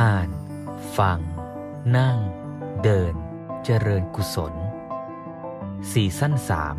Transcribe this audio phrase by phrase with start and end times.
[0.00, 0.28] อ่าน
[0.98, 1.18] ฟัง
[1.96, 2.18] นั่ง
[2.82, 3.14] เดิน
[3.64, 4.54] เจริญกุศล
[5.92, 6.76] สี่สั้นสาม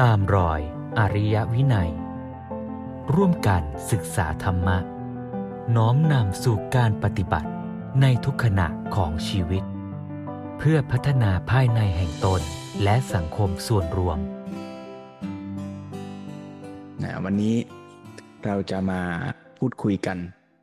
[0.00, 0.60] ตามรอย
[0.98, 1.90] อริยวินัย
[3.14, 4.78] ร่วมกันศึกษาธรรมะ
[5.76, 7.50] น้อมนำสู่การปฏิบัติ
[8.00, 9.64] ในทุกขณะของชีวิต
[10.58, 12.40] เพื่อพัฒนาภายในแห่งตน
[12.82, 14.18] และสังคมส่วนรวม
[17.02, 17.56] นะวันนี้
[18.44, 19.00] เราจะมา
[19.58, 20.18] พูดคุยกัน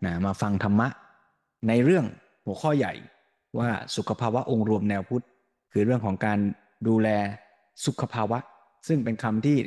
[0.06, 0.90] นะมาฟังธรรมะ
[1.68, 2.06] ในเรื่อง
[2.46, 2.94] หัวข้อใหญ่
[3.60, 5.26] ว่าสุขภาวะองค์รวมแนวพุทธ
[5.72, 6.40] คือเรื่องของการ
[6.88, 7.10] ดูแล
[7.86, 8.40] สุขภาวะ
[8.88, 9.58] ซึ่งเป็นคำที่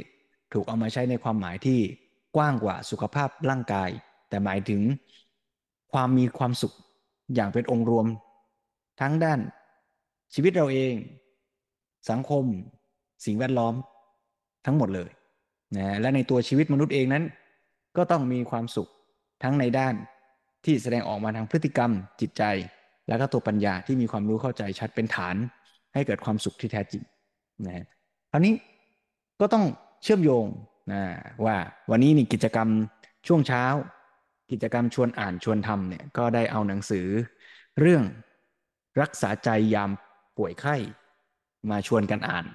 [0.52, 1.80] ถูกเอามาใช้ในความหมายที่
[2.36, 3.91] กว้างกว่าสุขภาพร่างกาย
[4.28, 4.82] แต่หมายถึง
[5.92, 6.74] ความมีความสุข
[7.34, 8.06] อย่างเป็นองค์รวม
[9.00, 9.41] ทั้งด้าน
[10.34, 10.94] ชีวิตเราเอง
[12.10, 12.44] สังคม
[13.24, 13.74] สิ่งแวดล้อม
[14.66, 15.10] ทั้งหมดเลย
[15.77, 17.24] นะและในตัวชีวิตมนุษย์เองนั้น
[17.97, 18.88] ก็ต้องมีความสุข
[19.42, 19.94] ทั้งในด้าน
[20.66, 22.43] ที่แสดงออกมาทางพฤติกรรม จิตใจ
[23.09, 25.36] แล้วก็ตัวปัญญาที่มีความรู้เข้าใจชัดเป็นฐาน
[25.95, 27.03] ให้เกิดความสุขที่แท้จริง
[27.67, 27.86] นะ
[28.31, 28.55] คราวนี้
[29.41, 29.64] ก็ต้อง
[30.03, 30.47] เชื่อมโยง
[30.92, 31.03] นะ
[31.45, 31.56] ว่า
[31.91, 32.69] วันนี้นี่กิจกรรม
[33.27, 33.64] ช่วงเช้า
[34.50, 37.06] กิจกรรมชวนอ่านชวนทำเนี่ยก็ได้เอาหนังสือ
[37.80, 38.03] เรื่อง
[39.01, 39.91] รักษาใจยาม
[40.36, 40.77] ป่วยไข้
[41.70, 42.47] มาชวนกันอ่าน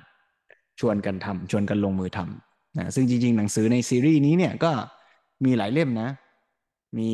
[0.80, 4.72] ชวนกันทำชวนกันลงมือทำนะซึ่งจริงๆ หนังสือในซีรีส์นี้เนี่ยก็
[5.46, 6.10] มีหลายเล่มนะ
[6.98, 7.12] มี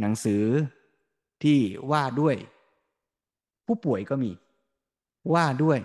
[0.00, 0.44] หนังสือ
[1.42, 1.58] ที่
[1.92, 2.36] ว่าด้วย
[3.66, 4.30] ผู้ป่วยก็มี
[5.34, 5.78] ว่าด้วย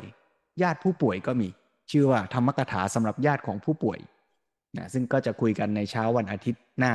[0.61, 1.47] ญาติผู้ป่วยก็มี
[1.91, 3.99] ชื่อว่าธรรมกถาสำหรับญาติของผู้ป่วย
[4.77, 6.93] นะซึ่งก็จะคุยกันในเช้าวันอาทิตย์หน้า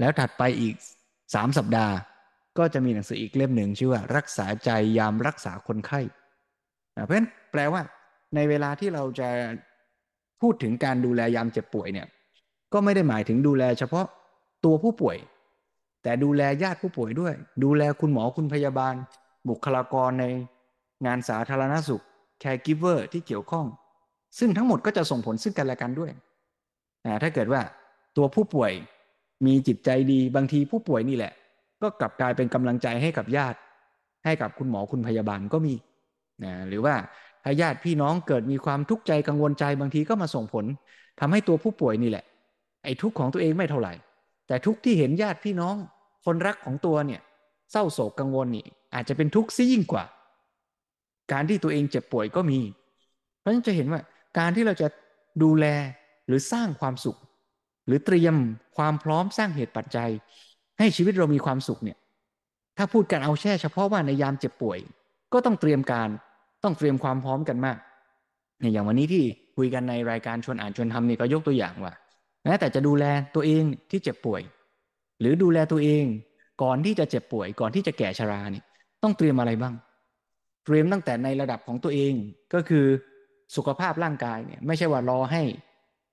[0.00, 0.74] แล้วถัดไปอีก
[1.34, 1.94] สามสัปดาห์
[2.58, 6.00] ก็จะมีหนังสืออีกเล่มหนึ่งชื่อว่า รักษาใจยามรักษาคนไข้
[6.96, 7.82] นะเพราะฉะนั้นแปลว่า
[8.34, 9.28] ในเวลาที่เราจะ
[10.40, 12.06] พูดถึงการดูแลยามเจ็บป่วยเนี่ย
[12.72, 14.06] ก็ไม่ได้หมายถึงดูแลเฉพาะ
[14.64, 15.16] ตัวผู้ป่วย
[16.02, 18.94] แต่ดูแลญาติผู้ป่วยด้วย ดูแลคุณหมอคุณพยาบาล
[19.48, 20.24] บุคลากรใน
[21.06, 22.02] งานสาธารณสุข
[22.42, 23.66] caregiver ที่เกี่ยวข้อง
[24.38, 26.12] ซึ่งทั้งหมดก็จะส่งผลซึ่งกันและกันด้วย
[27.22, 27.62] ถ้าเกิดว่า
[28.16, 28.72] ตัวผู้ป่วย
[29.46, 31.32] มีจิตใจดีบางทีผู้ป่วยนี่แหละ
[31.82, 33.58] ก็กลับกลายเป็นกำลังใจให้กับญาติ
[34.24, 35.74] ให้กับคุณหมอคุณพยาบาลก็มี
[36.44, 36.94] นะหรือว่า
[37.44, 40.64] ถ้าญาติพี่น้องเกิดมีความทุกข์ใจกังวลใจบางทีก็มาส่งผล
[41.20, 42.24] ทำให้ตัวผู้ป่วยนี่แหละ
[42.84, 43.92] ไอ้ทุกข์ของตัวเองไม่เท่าไหร่
[44.48, 45.76] แต่ทุกข์ที่เห็นญาติพี่น้อง
[46.24, 47.20] คนรักของตัวเนี่ย
[47.70, 50.04] เศร้าโศกกังวลนี่อาจจะเป็นทุกข์ซะยิ่งกว่า
[51.32, 52.58] การที่ตัวเองเจ็บป่วยก็มี
[53.38, 54.00] เพราะฉะนั้นจะเห็นว่า
[54.38, 54.88] การที่เราจะ
[55.42, 55.66] ดูแล
[56.26, 57.18] หรือสร้างความสุข
[57.86, 58.34] หรือเตรียม
[58.76, 60.10] ความพร้อมสร้างเหตุปัจจัย
[60.78, 61.98] ให้ชีวิตเรามีความสุขเนี่ย
[62.76, 64.78] ถ้าพูดกันเอาแช่เฉพาะว่าในยามเจ็บป่วย
[65.32, 66.08] ก็ต้องเตรียมการ
[66.64, 67.78] ต้องเตรียมความพร้อมกันมาก
[68.60, 69.24] อย่างวันนี้ที่
[69.56, 71.92] คุยกันในรายการชวนอ่านชวนทำนี่ก็ยกตัวอย่างว่า
[72.44, 74.42] แม้แต่จะดูแลตัวเองที่เจ็บป่วย
[75.20, 76.04] หรือดูแลตัวเอง
[76.62, 78.62] ก่อนที่จะเจ็บป่วยก่อนที่จะแก่ชรานี่
[79.02, 79.74] ต้องเตรียมอะไรบ้าง
[80.64, 82.14] เตรียมตั้งแต่ในระดับของตัวเอง
[82.54, 82.86] ก็คือ
[83.56, 85.42] สุขภาพร่างกายเนี่ยไม่ใช่ว่ารอให้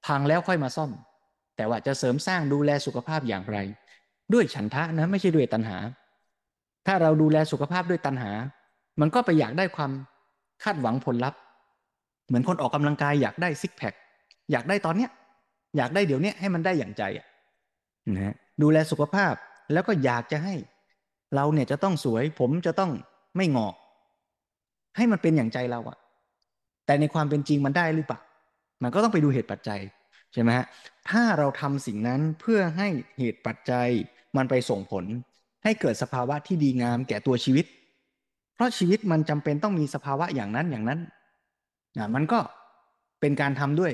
[0.05, 0.91] พังแล้วค่อยมาซ่อม
[1.57, 3.57] แต่ว่าจะเสริมสร้างดูแลสุขภาพอย่างไร
[4.33, 5.77] ด้วยฉันทะนะไม่ใช่ด้วยตัณหา
[6.87, 8.31] ถ้าเราดูแลสุขภาพด้วยตัณหา
[9.01, 9.91] มันก็ไปอยากได้ความ
[10.63, 11.39] คาดหวังผลลัพธ์
[12.27, 13.93] เหมือนคนออกกำลังกายอยากได้ซิกแพค
[14.51, 15.09] อยากได้ตอนเนี้ย
[15.77, 17.25] อยากได้เดี๋ยวนี้ให้มันได้อย่างใจอะ
[18.17, 19.33] นะ ดูแลสุขภาพ
[19.73, 20.55] แล้วก็อยากจะให้
[21.35, 22.91] เราเนี่ยจะต้องสวย ผมจะต้อง
[23.35, 23.75] ไม่งอก
[24.95, 25.97] ให้มันเป็นอย่างใจเราอะ
[26.85, 28.19] แต่ในความเป็นจริงมันได้หรือเปล่า
[28.83, 29.79] มันก็ต้องไปดูเหตุปัจจัย
[30.33, 30.65] ใช่ไหมฮะ
[31.09, 33.87] ถ้าเราทำสิ่งนั้นเพื่อให้เหตุปัจจัย
[34.37, 35.05] มันไปส่งผล
[35.63, 37.65] ให้เกิดสภาวะที่ดีงามแก่ตัวชีวิต
[38.55, 40.99] เพราะชีวิตมันจำเป็นต้องมีสภาวะอย่างนั้นอย่างนั้น
[41.97, 42.39] นะมันก็
[43.19, 43.91] เป็นการทำด้วย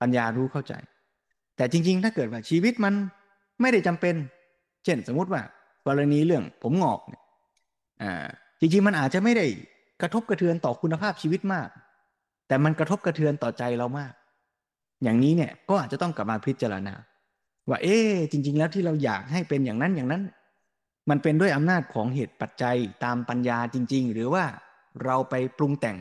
[0.00, 0.72] ปัญญารู้เข้าใจ
[1.56, 2.94] แต่จริง ๆ ถ้าเกิดว่าชีวิตมัน
[3.60, 4.14] ไม่ได้จำเป็น
[4.84, 5.42] เช่นสมมุติว่า
[5.86, 7.22] กรณีเรื่องผมงอกเนี่ย
[8.02, 8.26] อ่า
[8.60, 9.46] จริงๆมันอาจจะไม่ได้
[10.02, 11.68] กระทบกระเทือนต่อคุณภาพชีวิตมาก
[12.48, 14.12] แต่มันกระทบกระเทือนต่อใจเรามาก
[15.02, 16.94] อย่างนี้เนี่ยก็อาจจะต้องกลับมาพิจารณา
[17.68, 17.96] ว่า เอ๊
[18.30, 20.22] จริง ๆ แล้วที่เราอยากให้เป็นอย่างนั้นอย่างนั้น
[21.10, 24.44] มันเป็นด้วยอำนาจของเหตุปัจจัยตามปัญญาจริง ๆ หรือว่า
[25.04, 25.96] เราไปปรุงแต่ง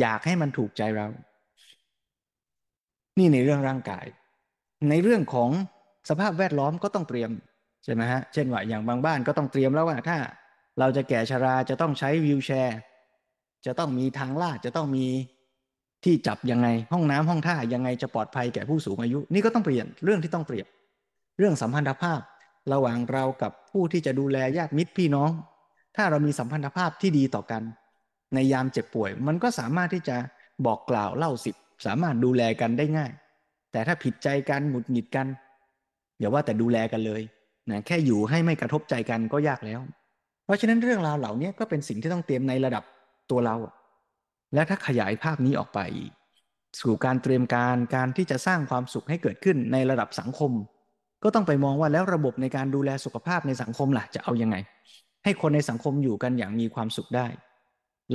[0.00, 1.08] อยากให้มันถูกใจเรา
[3.18, 4.06] นี่ในเรื่องร่างกาย
[4.90, 5.50] ในเรื่องของ
[6.08, 7.30] สภาพแวดล้อมก็ต้องเตรียม
[7.84, 10.18] ใช่ไหมฮะเช่นว่าอย่างบางบ้านก็ต้องเตรียมแล้วว่าถ้า
[10.78, 12.76] เราจะแก่ชราจะต้องใช้วิวแชร์
[13.66, 15.06] จะต้องมีทางลาดจะต้องมี
[16.04, 20.66] ที่จับยังไงห้องน้ำห้องท่ายังไงจะปลอดภัยแก่ผู้สูงอายุ นี่ก็ต้องเปลี่ยนเรื่องที่ต้องเปรียบ
[21.38, 22.20] เรื่องสัมพันธภาพ
[22.72, 25.30] ระหว่างเรากับผู้ที่จะดูแลญาติมิตรพี่น้อง
[25.96, 27.62] ถ้าเรามีสัมพันธภาพที่ดีต่อกัน
[28.34, 30.16] ในยามเจ็บป่วย มันก็สามารถที่จะ
[30.66, 31.54] บอกกล่าวเล่าสิบ
[31.86, 33.10] สามารถดูแลกันได้ง่าย
[33.72, 35.26] แต่ถ้าผิดใจกันหงุดหงิดกัน
[36.20, 37.22] อย่าว่าแต่ดูแลกันเลย
[37.70, 39.80] นะแค่อยู่ให้ไม่กระทบใจกันก็ยากแล้ว
[40.44, 42.84] เพราะฉะนั้นเรื่องราวเหล่านี้ก็เป็นสิ่งที่ต้องเตรียมในระดับ
[43.30, 43.56] ตัวเรา
[44.54, 45.80] และถ้าขยายภาพนี้ออกไป
[46.80, 50.52] สู่การเตรียมการการที่จะสร้างความสุขให้เกิดขึ้นในระดับสังคม
[51.22, 54.56] ก็ต้องไปมองว่าแล้วระบบในการดูแลสุขภาพในสังคมล่ะจะเอายังไง
[55.24, 57.26] ให้คนในสังคมอยู่กันอย่างมีความสุขได้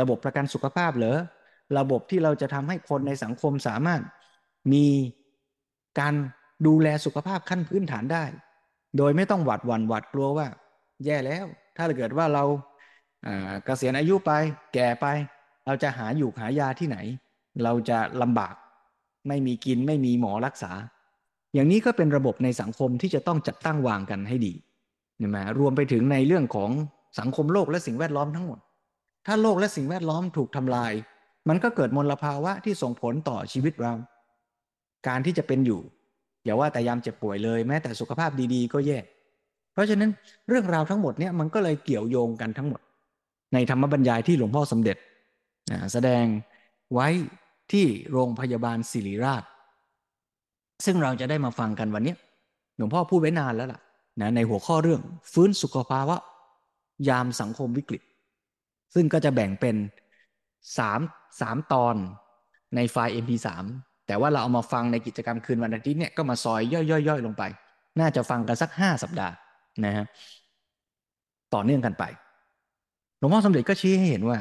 [0.02, 1.20] ระบบประกันสุขภาพเหรอ
[1.78, 4.02] ระบบที่เราจะทำให้คนในสังคมสามารถ
[4.74, 4.86] มี
[6.00, 6.14] การ
[6.68, 8.26] ดูแลสุขภาพขั้นพื้นฐานได้
[8.98, 10.48] โดยไม่ต้องหวาดหวั่นหวาดกลัวว่า
[11.06, 11.46] แย่แล้ว
[11.78, 12.44] ถ้าเกิดว่าเรา
[13.66, 14.32] เกษียณอายุไป
[14.74, 15.06] แก่ไป
[15.66, 16.98] เราจะหาอยู่หายาที่ไหน
[17.64, 18.56] เราจะลำบาก
[19.28, 20.72] ไม่มีกินไม่มีหมอรักษา
[21.54, 24.54] อย่างนี้ก็เป็นระบบในสังคมที่จะต้องจัดตั้งวางกันให้ดี
[25.18, 26.72] เนี่ยมรวมไปถึงในเรื่องของ
[27.20, 28.60] สังคมโลกและสิ่งแวดล้อมทั้งหมด
[29.26, 30.92] ถ้าโลกและสิ่งแวดล้อมถูกทำลาย
[31.50, 33.94] มันก็เกิดมลภาวะที่ส่งผลต่อชีวิตเรา
[35.08, 35.82] การที่จะเป็นอยู่
[36.46, 39.00] อย่าว่าแต่ยามเจ็บป่วยเลยแม้แต่สุขภาพดีๆ ก็แย่
[39.74, 40.10] เพราะฉะนั้น
[40.50, 42.82] เรื่องราวทั้งหมดเนี่ยมันก็เลยเกี่ยวโยงกันทั้งหมด
[43.54, 44.98] ในธรรมบรรยายที่หลวงพ่อสมเด็จ
[45.94, 46.26] แสดง
[46.94, 47.08] ไว้
[47.72, 49.44] ที่โรงพยาบาลศิริราช
[50.86, 52.16] ซึ่งเราจะได้มาฟังกันวันนี้
[52.78, 53.82] หลวงพ่อพูดไว้นานแล้วล่ะ
[54.22, 55.02] นะในหัวข้อเรื่อง
[55.34, 56.18] ฟื้นสุขภาวะ
[57.10, 58.02] ยามสังคมวิกฤต
[58.94, 59.76] ซึ่งก็จะแบ่งเป็น
[60.78, 61.00] สาม
[61.42, 61.96] สามตอน
[62.76, 63.48] ในไฟล์ MP3
[64.08, 67.44] แต่ว่าเราเอามาฟังในกิจกรรมคืนวันอาทิตย์เนี่ยก็มาซอยย่อยๆลงไป
[68.00, 69.34] น่าจะฟังกันสักห้าสัปดาห์
[69.86, 70.06] นะฮะ
[71.54, 72.04] ต่อเนื่องกันไป
[73.20, 74.38] หลวงพ่อสมเด็จก็ชี้ให้เห็นว่า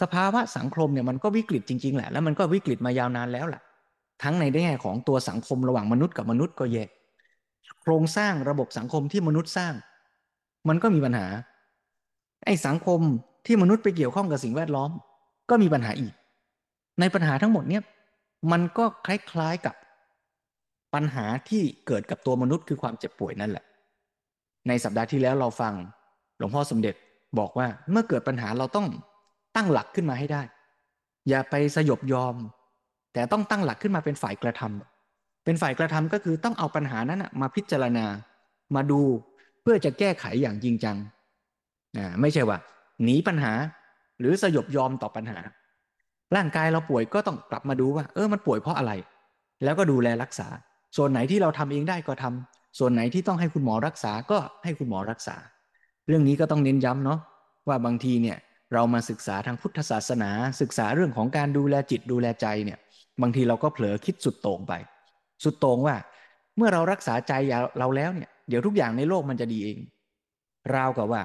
[0.00, 3.60] สภาวะสังคมเนี่ยมันก็วิกฤตจริงๆแหละ แล้วมันก็วิกฤตมายาวนานแล้วล่ะ
[4.22, 6.84] ทั้งในแง่ของตัวสังคมระหว่างมนุษย์กับมนุษย์ก็แย่
[7.82, 9.74] โครงสร้างระบบสังคมที่มนุษย์สร้าง
[10.68, 11.26] มันก็มีปัญหา
[12.46, 13.00] ไอ้สังคม
[13.46, 14.90] ที่มนุษย์ไปเกี่ยวข้องกับสิ่งแวดล้อม
[15.50, 16.12] ก็มีปัญหาอีก
[17.00, 17.82] ในปัญหาทั้งหมดเนี่ย
[18.52, 19.74] มันก็คล้ายๆกับ
[20.94, 23.64] ปัญหาที่เกิดกับตัวมนุษย์คือความเจ็บป่วยนั่นแหละ
[24.68, 25.74] ในสัปดาห์ที่แล้วเราฟัง
[26.38, 26.94] หลวงพ่อสมเด็จ
[27.38, 28.86] บอกว่าเมื่อเกิดปัญหาเราต้อง
[29.56, 30.42] ตั้งหลักขึ้นมาให้ได้
[31.28, 32.34] อย่าไปสยบยอม
[33.14, 38.06] แต่ต้องตั้งหลักขึ้นมาเป็นฝ่ายกระทำเป็นฝ่ายกระทำก็คือต้องเอาปัญหานั้นมาพิจารณา
[38.74, 39.00] มาดู
[39.62, 40.96] เพื่อจะแก้ไขอย่างจริงจัง
[41.98, 42.58] นะไม่ใช่ว่า
[43.04, 43.52] หนีปัญหา
[44.20, 45.38] หรือสยบยอมต่อปัญหา
[46.36, 48.92] ร่างกายเราป่วยก็ต้องกลับมาดูว่า เออมันป่วยเพราะอะไร
[49.64, 50.48] แล้วก็ดูแลรักษา
[50.96, 55.36] ส่วนไหนที่เราทำเองได้ก็ทำส่วนไหนที่ต้องให้คุณหมอรักษาก็ให้คุณหมอรักษา
[56.08, 57.18] เรื่องนี้ก็ต้องเน้นย้ำเนาะ
[57.68, 58.38] ว่าบางทีเนี่ย
[58.74, 60.30] เรามาศึกษาทางพุทธศาสนา
[60.60, 62.78] ศึกษาเรื่องของการดูแลจิตดูแลใจเนี่ย
[63.22, 64.72] บางทีเราก็เผลอคิดสุดโต่งไป
[65.44, 65.96] สุดโต่งว่า
[66.56, 67.32] เมื่อเรารักษาใจ
[67.78, 69.78] เราแล้วเนี่ยเดี๋ยวทุกอย่างในโลกมันจะดีเอง
[70.74, 71.22] ราวกับว่า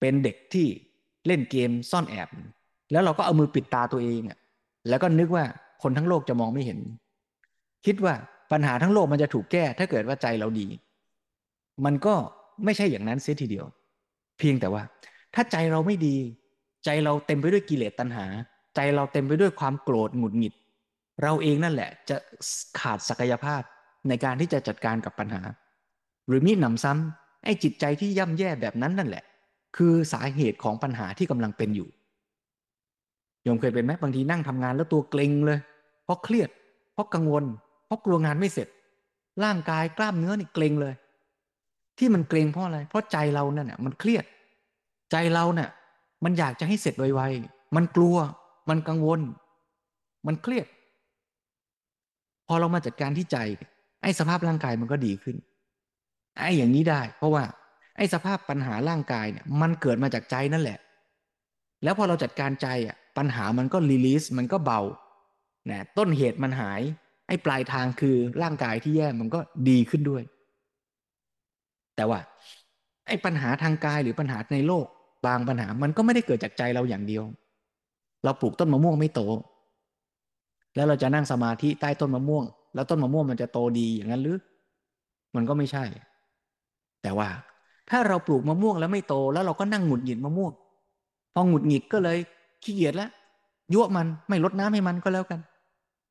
[0.00, 0.66] เป็นเด็กที่
[1.26, 2.28] เล่นเกมซ่อนแอบ
[2.92, 4.38] แล้วเราก็เอามือปิดตาตัวเองอะ
[4.88, 5.44] แล้วก็นึกว่า
[5.82, 6.78] คนทั้งโลกจะมองไม่เห็น
[7.86, 8.14] คิดว่า
[8.52, 10.66] ปัญหาทั้งโลกมันจะถูกแก้ ถ้าเกิดว่าใจเราดี
[11.84, 12.14] มันก็
[12.64, 13.66] ไม่ใช่อย่างนั้นเสียทีเดียว
[14.38, 14.82] เพียงแต่ว่า
[15.34, 16.16] ถ้าใจเราไม่ดี
[16.84, 18.26] ใจเราเต็มไปด้วยกิเลสตัณหา
[18.76, 20.54] ใจเราเต็มไปด้วยความโกรธหงุดหงิด
[21.22, 22.16] เราเองนั่นแหละ จะ
[22.80, 23.62] ขาดศักยภาพ
[24.08, 25.42] ในการที่จะจัดการกับปัญหา
[26.26, 29.24] หรือมีหนำซ้ำไอ้จิตใจที่ย่ำแย่แบบนั้นนั่นแหละ
[29.76, 31.88] คือสาเหตุของปัญหาที่กำลังเป็นอยู่
[33.42, 35.58] โยมเคยเป็นไหมบางทีนั่งทำงานแล้วตัวเกร็งเลย
[36.04, 36.50] เพราะเครียด
[36.94, 37.44] เพราะกังวล
[37.86, 38.68] เพราะกลัวงานไม่เสร็จ
[39.44, 40.94] ร่างกายกล้ามเนื้อนี่เกร็งเลย
[41.98, 44.24] ที่มันเกร็งเพราะอะไร เพราะใจเราเนี่ยมันเครียด
[45.10, 45.68] ใจเราเนี่ย
[46.24, 48.16] มันอยากจะให้เสร็จไวๆ มันกลัว
[48.68, 49.20] มันกังวล
[50.26, 50.66] มันเครียด
[52.46, 53.38] พอเรามาจัดการที่ใจ
[54.02, 55.36] ไอ้สภาพร่างกายมันก็ดีขึ้น
[56.38, 57.44] ไอ้อย่างนี้ได้ เพราะว่า
[57.96, 60.78] ไอ้สภาพปัญหาร่างกายเนี่ย มันเกิดมาจากใจนั่นแหละ
[61.82, 64.80] แล้วพอเราจัดการใจอะ ปัญหามันก็รีลีสมันก็เบา
[65.70, 66.80] นะต้นเหตุมันหาย
[67.28, 70.22] ไอ้ปลายทางคือร่างกายที่แย่มันก็ดีขึ้นด้วย
[71.96, 72.18] แต่ว่า
[73.06, 74.86] ไอ้ปัญหาทางกายหรือปัญหาในโลก
[75.26, 77.24] บางปัญหามันก็ไม่ได้เกิดจากใจเราอย่างเดียว
[78.24, 79.22] เราปลูกต้นมะม่วงไม่โต
[80.74, 84.38] แล้วเราจะนั่งสมาธิใต้ต้นมะม่วง แล้วต้นมะม่วงมันจะโตดีอย่างนั้นหรือ
[85.34, 85.84] มันก็ไม่ใช่
[87.02, 87.28] แต่ว่า
[87.90, 90.52] ถ้าเราปลูกมะม่วงแล้วไม่โต แล้วเราก็นั่งหงุดหงิดมะม่วง
[91.34, 92.18] พอหงุดหงิดก็เลย
[92.62, 93.10] ขี้เกียจแล้ว
[93.72, 95.40] ยั่วมันไม่ลดน้ำให้มันก็แล้วกัน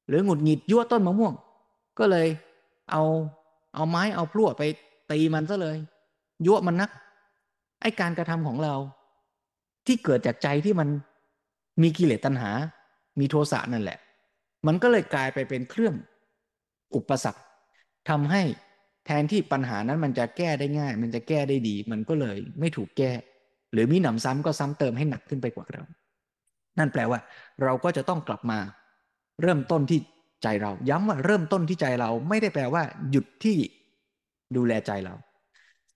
[0.08, 1.34] หรือหงุดหงิดยั่วต้นมะม่วง
[2.00, 2.28] ก็เลย
[2.92, 3.04] เอา
[3.76, 4.64] เอาไม้เอาพลั่วไป
[5.12, 5.78] ตีมันซะเลย
[6.46, 6.90] ยั่วมันนัก
[7.82, 8.76] ไอการกระทำของเรา
[9.86, 10.90] ที่เกิดจากใจที่มัน
[11.82, 12.52] มีกิเลสตัณหา
[13.20, 14.00] มีโทสะนั่นแหละ
[14.68, 15.96] มันก็เลยกลายไปเป็นเครื่อง
[16.96, 17.42] อุปสรรค
[18.10, 18.42] ทำให้
[19.06, 23.12] แทนที่ปัญหานั้นมันจะแก้ได้ง่าย มันจะแก้ได้ดี มันก็เลยไม่ถูกแก้
[23.72, 25.84] หรือมีหนำซ้ำก็ซ้ำเติมให้หนักขึ้นไปกว่าเรา
[26.80, 27.20] นั่นแปลว่า
[27.64, 28.60] เราก็จะต้องกลับมา
[29.42, 30.00] เริ่มต้นที่
[30.44, 33.58] ใจเรา ย้ำว่าเริ่มต้นที่ใจเรา ไม่ได้แปลว่า หยุดที่
[34.56, 35.16] ดูแลใจเรา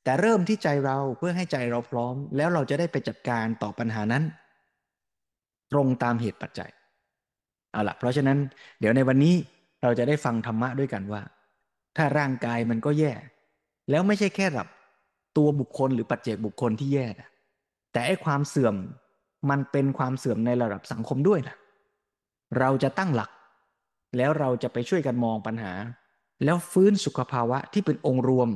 [0.03, 4.23] แต่เริ่มที่ใจเราเพื่อให้ใจเราพร้อม แล้วเราจะได้ไปจัดการต่อปัญหานั้น
[5.71, 6.71] ตรงตามเหตุปัจจัย
[7.71, 8.37] เอาละเพราะฉะนั้น
[8.79, 9.35] เดี๋ยวในวันนี้
[9.83, 11.21] เราจะได้ฟังธรรมะด้วยกันว่า
[11.97, 13.13] ถ้าร่างกายมันก็แย่
[13.89, 14.67] แล้วไม่ใช่แค่แบบ
[15.37, 17.07] ตัวบุคคลหรือปัจเจกบุคคลที่แย่
[17.91, 18.75] แต่ไอ้ความเสื่อม
[19.49, 21.55] มันเป็นความเสื่อมในระดับสังคมด้วยนะ
[22.59, 23.29] เราจะตั้งหลัก
[24.17, 25.73] แล้วเราจะไปช่วยกันมองปัญหา
[26.43, 28.49] แล้วฟื้นสุขภาวะที่เป็นองค์รวม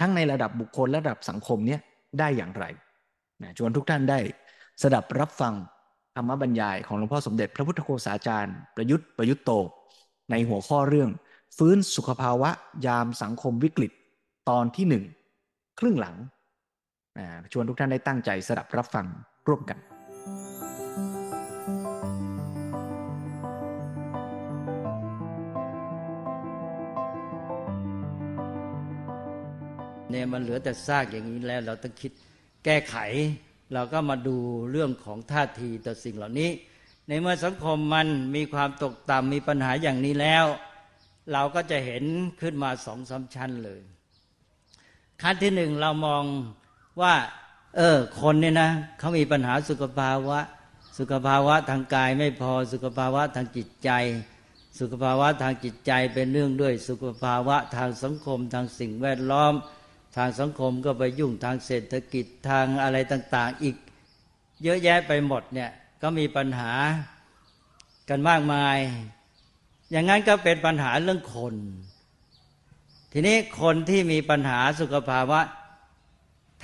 [0.00, 1.80] ทั้งในระดับบุคคลระดับสังคมเนี่ย
[2.18, 2.64] ได้อย่างไร
[3.42, 4.18] นะชวนทุกท่านได้
[4.82, 5.54] สดับรับฟัง
[6.14, 9.52] ธรรมบรรยายของหลวงพ่อสมเด็จพระพุทธโฆษาจารย์ ประยุทธ์ประยุทธ์โต
[10.30, 11.10] ในหัวข้อเรื่อง
[11.56, 12.50] ฟื้นสุขภาวะ
[12.86, 13.92] ยามสังคมวิกฤต
[14.48, 15.04] ตอนที่หนึ่ง
[15.78, 16.16] ครึ่งหลัง
[17.52, 19.06] ชวนทุกท่านได้ตั้งใจสดับรับฟัง
[19.48, 19.95] ร่วมกัน
[20.26, 20.32] เนี่
[30.22, 32.12] ยมันเหลือแต่ซากอย่างนี้แล้ว เราต้องคิด
[32.64, 32.96] แก้ไข
[33.72, 34.36] เราก็มาดู
[34.70, 36.50] เรื่องของท่าทีต่อสิ่งเหล่านี้
[37.08, 40.44] ในเมื่อสังคมมันมีความตกต่ำมีปัญหาอย่างนี้แล้ว
[41.32, 42.04] เราก็จะเห็น
[42.40, 43.80] ขึ้นมาสองสาชั้นเลย
[45.22, 46.24] ขั้นที่หนึ่งเรามอง
[47.00, 47.14] ว่า
[47.76, 50.38] เออ คนเนี่ยนะเขามีปัญหาสุขภาวะ
[50.98, 53.90] สุขภาวะทางกายไม่พอสุขภาวะทางจิตใจ
[54.78, 59.54] สุขภาวะทางจิตใจเป็นเรื่องด้วย สุขภาวะทางสังคมทางสิ่งแวดล้อม
[60.16, 63.76] ทางสังคมก็ไปยุ่งทางเศรษฐกิจทางอะไรต่าง ๆ อีก
[64.62, 65.70] เยอะแยะไปหมดเนี่ย
[66.02, 66.72] ก็มีปัญหา
[68.08, 68.78] กันมากมาย
[69.90, 71.54] อย่างนั้นก็เป็นปัญหาเรื่องคน
[73.12, 75.40] ทีนี้คนที่มีปัญหาสุขภาวะ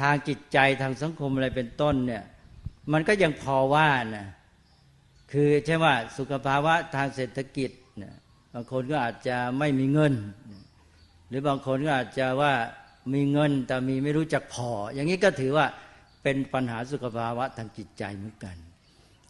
[0.01, 2.25] ทางจิตใจทางสังคมอะไรเป็นต้นเนี่ย
[2.93, 4.29] มันก็ยังพอว่านะ
[5.33, 8.15] คือใช่ว่าสุขภาวะทางเศรษฐกิจเนี่ย
[8.55, 10.15] บางคนก็อาจจะไม่มีเงิน
[11.29, 12.53] หรือบางคนก็อาจจะว่า
[13.15, 15.67] มีเงินแต่มีไม่รู้จักพอ อย่างนี้ก็ถือว่า
[16.23, 18.57] เป็นปัญหาสุขภาวะทางจิตใจเหมือนกัน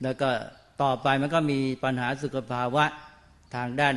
[0.03, 0.29] แล้วก็
[0.83, 2.85] ต่อไปมันก็มีปัญหาสุขภาวะ
[3.55, 3.97] ทางด้าน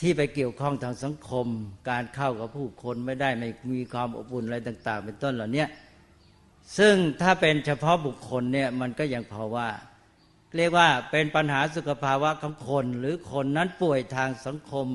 [0.00, 1.46] ที่ไปเกี่ยวข้องทางสังคม
[1.90, 5.64] การเข้ากับผู้คนไม่ได้ไม่มีความอบอุ่นอะไรต่าง ๆ เป็นต้นเหล่านี้
[6.78, 9.68] ซึ่งถ้าเป็นเฉพาะบุคคลเนี่ยมันก็ยังพอว่า
[10.56, 14.86] เรียกว่าเป็นปัญหาสุขภาวะของคน หรือคนนั้นป่วยทางสังคม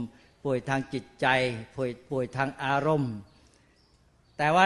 [0.45, 1.27] ป่วยทางจิตใจ
[1.75, 3.13] ป่วยป่วยทางอารมณ์
[4.37, 4.65] แต่ว่า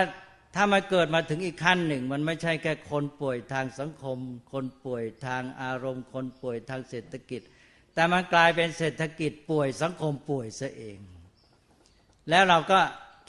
[0.55, 4.17] ถ้ามาเกิดมาถึงอีกขั้นหนึ่ง มันไม่ใช่แค่คนป่วยทางสังคม
[4.51, 7.41] คนป่วยทางอารมณ์ คนป่วยทางเศรษฐกิจ
[7.99, 10.99] แต่มันกลายเป็นเศรษฐกิจป่วยสังคมป่วยซะเอง
[12.29, 12.79] แล้วเราก็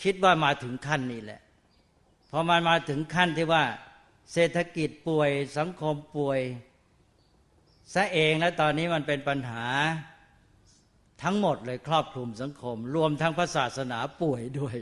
[0.02, 1.40] คิดว่ามาถึงขั้นนี้แหละ
[2.30, 3.64] พอมันมาถึงขั้นที่ว่า
[4.32, 6.40] เศรษฐกิจป่วยสังคมป่วย
[7.94, 9.66] ซะเองแล้วตอนนี้มันเป็นปัญหา
[11.22, 14.74] ทั้งหมดเลยครอบคลุมสังคม รวมทั้งพระศาสนาป่วยด้วย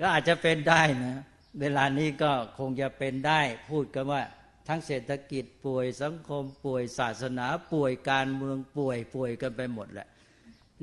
[0.00, 1.20] ก็อาจจะเป็นได้นะ
[1.60, 4.22] เวลานี้ก็คงจะเป็นได้ พูดกันว่า
[4.68, 10.08] ทั้งเศรษฐกิจป่วยสังคมป่วยศาสนาป่วยการเมืองป่วยป่วยกันไปหมดแหละ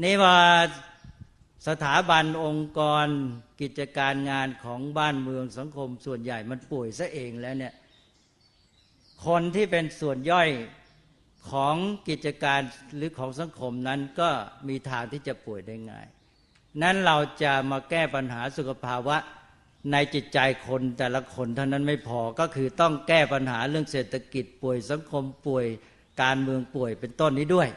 [0.03, 0.38] นี่ว่า
[1.67, 3.07] สถาบันองค์กร
[3.62, 7.74] กิจการงานของบ้านเมืองสังคมส่วนใหญ่มันป่วยซะเองแล้วเนี่ย
[9.25, 10.50] คนที่เป็นส่วนย่อย
[11.51, 11.75] ของ
[12.09, 12.59] กิจการ
[12.95, 14.29] หรือของสังคมนั้นก็
[14.67, 16.07] มีทางที่จะป่วยได้ง่าย
[16.81, 19.17] นั้นเราจะมาแก้ปัญหาสุขภาวะ
[19.91, 25.65] ในจิตใจคนแต่ละคนเท่านั้นไม่พอก็คือต้องแก้ปัญหาเรื่องเศรษฐกิจป่วยสังคมป่วย
[26.21, 27.69] การเมืองป่วยเป็นต้นนี้ด้วย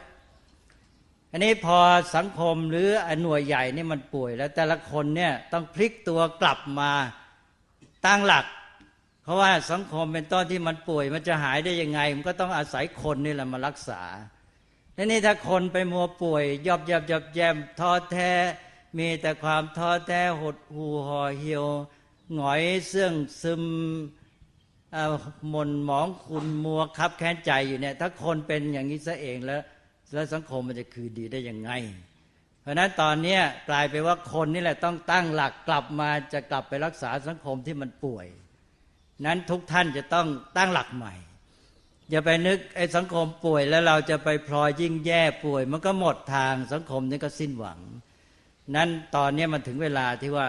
[1.31, 1.79] อันนี้พอ
[2.15, 2.89] สังคมหรือ
[3.21, 6.91] หน่วยใหญ่นี่มันป่วย แล้วแต่ละคนเนี่ยต้องพลิกตัวกลับมา
[8.05, 8.45] ตั้งหลัก
[9.23, 14.01] เพราะว่าสังคมเป็นต้นที่มันป่วย มันจะหายได้ยังไง มันก็ต้องอาศัยคนนี่แหละมารักษา
[14.93, 18.31] และนี่ถ้าคนไปมัวป่วยยอบยับยับแยมท้อแท้
[18.97, 21.65] มีแต่ความท้อแท้หดหูห่อเหี่ยว
[22.35, 23.63] หงอยเสื่องซึม
[25.49, 29.61] หม่นหมองคุณมัวคับแค้นใจอยู่เนี่ย ถ้าคนเป็นอย่างนี้ซะเองแล้ว
[30.13, 31.71] แล้วสังคมมันจะคือดีได้ยังไง
[32.61, 33.37] เพราะนั้นตอนนี้
[33.69, 38.27] กลายไปว่าคนนี่แหละต้องตั้งหลักกลับมาจะกลับไปรักษาสังคมที่มันป่วย
[39.25, 41.13] นั้นทุกท่านจะต้องตั้งหลักใหม่
[42.09, 47.79] อย่าไปนึกไอ้สังคมป่วยแล้วเราจะไปพลอยยิ่งแย่ป่วย มันก็หมดทางสังคมนี้ก็สิ้นหวัง
[48.75, 50.47] นั้นตอนนี้มันถึงเวลาที่ว่า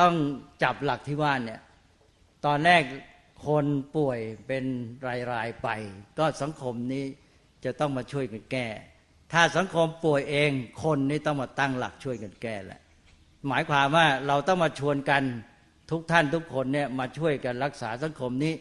[0.00, 0.14] ต้อง
[0.62, 1.60] จับหลักที่ว่าเนี่ย
[2.46, 2.82] ตอนแรก
[3.46, 4.64] คนป่วยเป็น
[5.32, 5.68] รายๆไป
[6.18, 7.04] ก็สังคมนี้
[7.64, 8.66] จะต้องมาช่วยกันแก้
[9.32, 10.50] ถ้าสังคมป่วยเอง
[10.84, 12.80] คนนี้ต้องมาตั้งหลักช่วยกันแก้แหละ
[13.48, 15.22] หมายความว่าเราต้องมาชวนกัน
[15.90, 18.54] ทุกท่านทุกคนเนี่ยมาช่วยกันรักษาสังคมนี้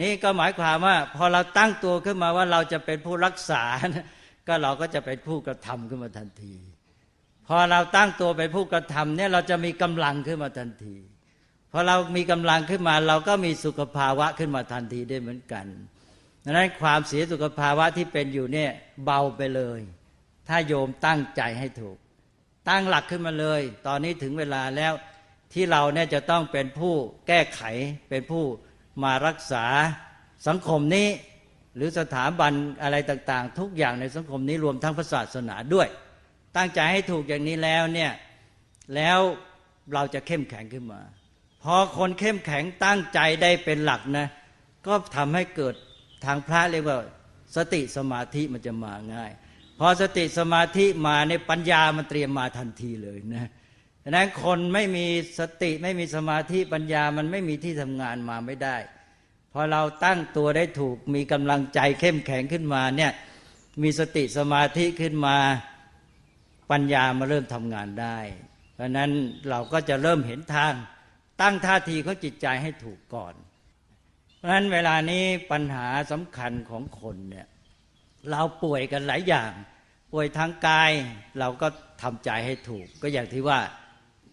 [0.00, 3.62] นี่ก็หมายความว่า พอเราตั้งตัวขึ้นมาว่าเราจะเป็นผู้รักษา
[4.46, 6.54] ก็เราก็จะเป็นผู้กระทำขึ้นมาทันที
[7.52, 10.96] พอเราตั้งตัวไปผู้กระทำเนี่ยเราจะมีกำลังขึ้นมาทันที
[11.72, 15.66] พอเรามีกำลังขึ้นมา เราก็มีสุขภาวะขึ้นมาทันทีได้เหมือนกัน
[16.44, 18.70] ดังนั้นความเสียสุขภาวะที่เป็นอยู่เนี่ย
[19.04, 19.80] เบาไปเลย
[20.48, 21.96] ถ้าโยมตั้งใจให้ถูก
[22.68, 24.92] ตั้งหลักขึ้นมาเลย ตอนนี้ถึงเวลาแล้ว
[25.52, 26.94] ที่เราเนี่ยจะต้องเป็นผู้
[27.28, 27.62] แก้ไข
[28.10, 28.44] เป็นผู้
[29.02, 29.64] มารักษา
[30.46, 31.08] สังคมนี้
[31.76, 32.52] หรือสถาบัน
[32.82, 35.88] อะไรต่าง ๆ ทุกอย่างในสังคมนี้รวมทั้งศาสนาด้วย
[36.56, 38.12] ตั้งใจให้ถูกอย่างนี้แล้วเนี่ย
[38.94, 39.18] แล้ว
[39.92, 41.00] เราจะเข้มแข็งขึ้นมา
[41.62, 44.26] พอคนเข้มแข็งตั้งใจได้เป็นหลักนะ
[44.86, 45.74] ก็ทำให้เกิด
[46.24, 46.98] ทางพระเรียกว่า
[47.56, 49.30] สติสมาธิมันจะมาง่าย
[49.78, 53.50] พอสติสมาธิมาในปัญญามันเตรียมมาทันทีเลยนะ
[54.02, 55.06] ดังนั้นคนไม่มี
[55.38, 58.76] สติไม่มีสมาธิปัญญามันไม่มีที่ทำงานมาไม่ได้
[59.52, 63.12] พอเราตั้งตัวได้ถูกมีกำลังใจเข้มแข็งขึ้นมาเนี่ย
[63.82, 65.36] มีสติสมาธิขึ้นมา
[66.70, 68.18] ปัญญามาเริ่มทำงานได้
[68.74, 69.10] เพราะนั้น
[69.50, 70.72] เราก็จะเริ่มเห็นทาง
[71.40, 73.34] ตั้งท่าทีของจิตใจให้ถูกก่อน
[74.36, 77.46] เพราะฉะนั้นเวลานี้ปัญหาสำคัญของคนเนี่ย
[78.30, 79.52] เราป่วยกันหลายอย่าง
[80.12, 80.90] ป่วยทางกาย
[81.38, 81.68] เราก็
[82.02, 83.60] ทำใจให้ถูก ก็อย่างที่ว่า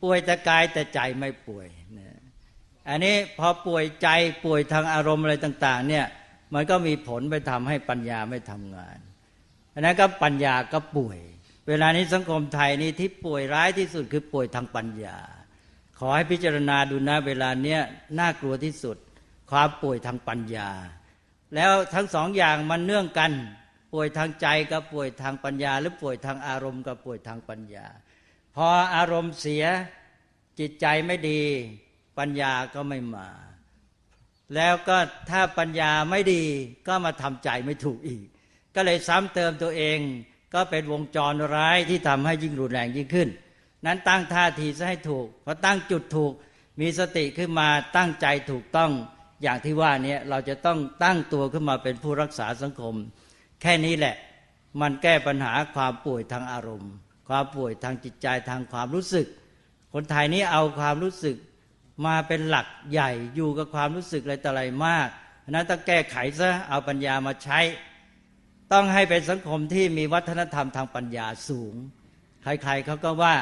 [0.03, 1.67] ป่วยแต่กายแต่ใจไม่ป่วย
[1.97, 2.19] นะ
[2.89, 4.07] อันนี้พอป่วยใจ
[4.45, 6.05] ป่วยทางอารมณ์อะไรต่าง ๆ เนี่ย
[6.53, 8.97] มันก็มีผลไปทำให้ปัญญาไม่ทำงาน
[9.73, 11.19] อันนั้นก็ปัญญาก็ป่วย
[11.67, 15.17] เวลานี้สังคมไทยนี่ที่ป่วยร้ายที่สุดคือป่วยทางปัญญา
[15.99, 17.81] ขอให้พิจารณาดูนะเวลาเนี้ย
[18.19, 18.97] น่ากลัวที่สุด
[19.51, 20.69] ความป่วยทางปัญญา
[21.55, 23.31] แล้วทั้งสองอย่างมันเนื่องกัน
[23.93, 27.87] ป่วยทางใจกับป่วยทางปัญญา หรือป่วยทางอารมณ์กับป่วยทางปัญญา
[28.55, 29.65] พออารมณ์เสีย
[30.59, 31.41] จิตใจไม่ดี
[32.17, 33.29] ปัญญาก็ไม่มา
[34.55, 34.97] แล้วก็
[35.29, 36.43] ถ้าปัญญาไม่ดี
[36.87, 38.25] ก็มาทำใจไม่ถูกอีก
[38.75, 39.99] ก็เลยซ้ำเติมตัวเอง
[40.53, 43.29] ก็เป็นวงจรร้ายที่ทำให้ยิ่งรุนแรงยิ่งขึ้น
[43.85, 46.33] นั้นตั้งท่าทีซะให้ถูกพอตั้งจุดถูก
[46.79, 48.91] มีสติขึ้นมาตั้งใจถูกต้อง
[49.43, 52.95] อย่างที่ว่านี้เราจะต้องตั้งตัวขึ้นมาเป็นผู้รักษาสังคม
[53.61, 54.15] แค่นี้แหละ
[54.81, 56.91] มันแก้ปัญหาความป่วยทางอารมณ์
[57.29, 59.27] ความป่วยทางจิตใจทางความรู้สึก
[59.93, 61.35] คนไทยนี้เอาความรู้สึก
[62.05, 65.07] มาเป็นหลักใหญ่อยู่กับความรู้สึกอะไรต่ออะไรมาก
[65.51, 67.59] นั้นต้องแก้ไขซะเอาปัญญามาใช้
[68.73, 71.73] ต้องให้เป็นสังคมที่มีวัฒนธรรมทางปัญญาสูง
[72.43, 73.35] ใครๆเขาก็ว่า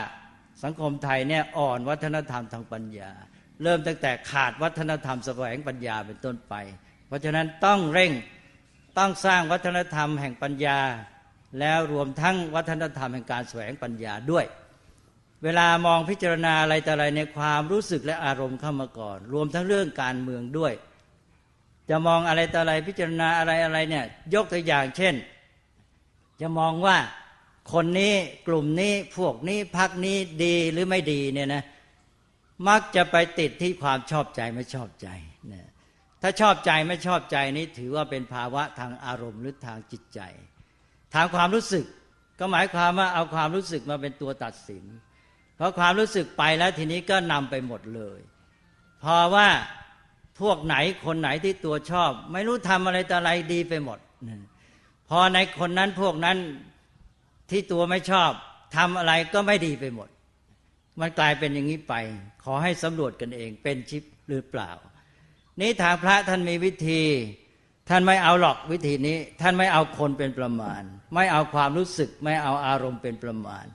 [0.63, 3.11] สังคมไทยเนี่ยอ่อนวัฒนธรรมทางปัญญา
[3.63, 6.53] เริ่มตั้งแต่ขาดวัฒนธรรมแสวงปัญญาเป็นต้นไป
[7.07, 8.11] เพราะฉะนั้นต้องเร่ง
[8.97, 10.79] ต้องสร้างวัฒนธรรมแห่งปัญญา
[11.59, 14.45] แล้วรวมทั้งวัฒนธรรมแห่งการแสวงปัญญาด้วย
[15.43, 20.73] เวลามองพิจารณาอะไรแต่อะไรในความรู้สึกและอารมณ์เข้ามาก่อน รวมทั้งเรื่องการเมืองด้วย
[21.89, 25.15] จะมองอะไรต่ออะไรพิจารณาอะไรอะไรเนี่ย ยกตัวอย่างเช่น
[26.41, 26.97] จะมองว่า
[27.73, 28.13] คนนี้
[28.47, 31.63] กลุ่มนี้พวกนี้พักนี้ดีหรือไม่ดีเนี่ยนะ
[32.67, 35.07] มักจะไปติดที่ความชอบใจไม่ชอบใจ
[35.53, 35.65] นะ
[36.21, 40.19] ถ้าชอบใจไม่ชอบใจนี้ถือว่าเป็นภาวะทางอารมณ์หรือทางจิตใจ
[41.13, 41.85] ทางความรู้สึก
[42.39, 44.85] ก็หมายความว่าเอาความรู้สึกมาเป็นตัวตัดสิน
[45.55, 48.19] เพราะความรู้สึกไปแล้วทีนี้ก็นำไปหมดเลย
[49.03, 49.47] พอว่า
[50.41, 53.99] พวกไหนคนไหนที่ตัวชอบ ไม่รู้ทำอะไรต่ออะไรดีไปหมด
[55.09, 56.37] พอในคนนั้นพวกนั้น
[57.49, 58.31] ที่ตัวไม่ชอบ
[58.75, 60.09] ทำอะไรก็ไม่ดีไปหมด
[60.99, 61.93] มันกลายเป็นอย่างนี้ไป
[62.43, 64.71] ขอให้สำรวจกันเองเป็นชิปหรือเปล่า
[65.61, 67.01] นี้ทางพระท่านมีวิธี
[67.89, 70.81] ท่านไม่เอาหรอกวิธีนี้ ท่านไม่เอาคนเป็นประมาณ
[71.15, 73.65] ไม่เอาความรู้สึก ไม่เอาอารมณ์เป็นประมาณ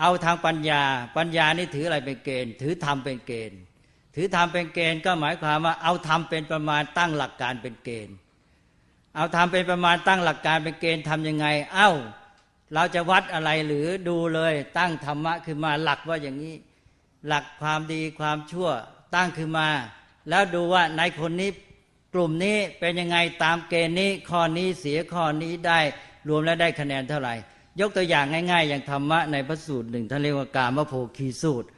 [0.00, 0.82] เอาทางปัญญา
[1.16, 3.60] ปัญญานี่ถืออะไรเป็นเกณฑ์ ถือธรรมเป็นเกณฑ์
[4.14, 8.16] ถือธรรมเป็นเกณฑ์ก็หมายความว่าเอาธรรมเป็นประมาณตั้งหลักการเป็นเกณฑ์
[9.16, 11.90] เอาธรรมเป็นประมาณตั้งหลักการเป็นเกณฑ์ทํำยังไง เอ้า
[12.74, 16.54] เราจะวัดอะไรหรือดูเลยตั้งธรรมะขึ้นมาหลักว่าอย่างนี้
[17.26, 18.70] หลักความดีความชั่ว
[19.14, 19.68] ตั้งขึ้นมา
[20.28, 21.50] แล้วดูว่าในคนนี้
[22.14, 25.78] กลุ่มนี้เป็นยังไงตามเกณฑ์นี้ข้อนี้เสียข้อนี้ได้
[26.28, 27.34] รวมแล้วได้คะแนนเท่าไหร่
[27.80, 31.68] ยกตัวอย่างง่าย ๆ อย่างธรรมะในพระสูตรหนึ่งท่านเรียกว่าการมโพคีสูตร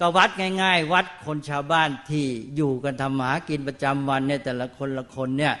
[0.00, 0.30] ก็วัด
[0.62, 5.54] ง่าย ๆ วัดคนชาวบ้านที่อยู่กันทำหากินประจำวันเนี่ยแต่ละคนละคนเนี่ย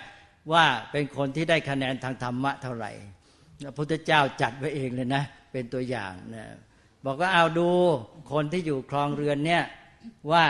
[0.52, 2.90] ว่าเป็นคนที่ได้คะแนนทางธรรมะเท่าไหร่
[3.64, 5.22] พระพุทธเจ้าจัดไว้เองเลยนะ
[5.52, 6.46] เป็นตัวอย่างนะ
[7.06, 7.68] บอกว่าเอาดู
[8.32, 9.62] คนที่อยู่คลองเรือนเนี่ย
[10.32, 10.44] ว่า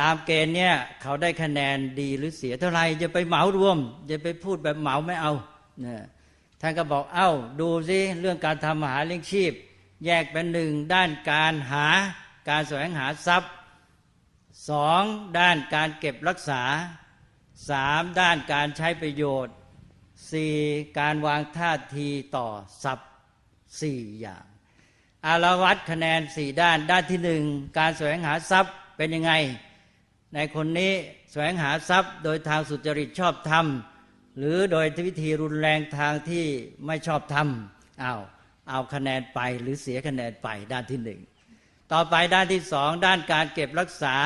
[0.00, 3.78] ตามเกณฑ์เนี่ยเขาได้คะแนนดีหรือเสียเท่าไหร่จะไปเหมารวม
[4.10, 5.32] จะไปพูดแบบเหมาไม่เอา
[5.80, 6.02] เนี่ย
[6.60, 9.52] ท่านก็บอกเอา้าดูสิเรื่องการทำมหาเลี้ยงชีพ
[10.06, 11.86] แยกเป็นหนึ่งด้านการหา
[12.50, 13.52] การแสวงหาทรัพย์
[14.70, 15.02] สอง
[15.38, 16.62] ด้านการเก็บรักษา
[17.70, 19.54] สามด้านการใช้ประโยชน์
[20.32, 20.54] สี่
[20.98, 22.48] การวางท่าทีต่อ
[22.84, 23.10] ทรัพย์
[23.80, 24.44] สี่อย่าง
[25.26, 27.42] อารวัดคะแนนสี่ด้านด้านที่หนึ่ง
[27.78, 29.32] การแสวงหาทรัพย์เป็นยังไง
[30.34, 30.92] ในคนนี้
[31.30, 33.66] แสวงหาทรัพย์ โดยทางสุจริตชอบธรรม
[34.38, 36.44] หรือโดยวิธีรุนแรงทางที่
[36.86, 37.48] ไม่ชอบธรรม
[38.00, 38.14] เอา
[38.70, 41.20] เอาคะแนนไปหรือเสียคะแนนไปด้านที่หนึ่ง
[41.92, 44.16] ต่อไปด้านที่สองด้านการเก็บรักษา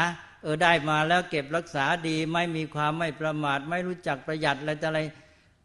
[0.43, 5.01] เออได้มาแล้วเก็บรักษาดีไม่มีความไม่ประมาท ไม่รู้จักประหยัดอะไรอะไร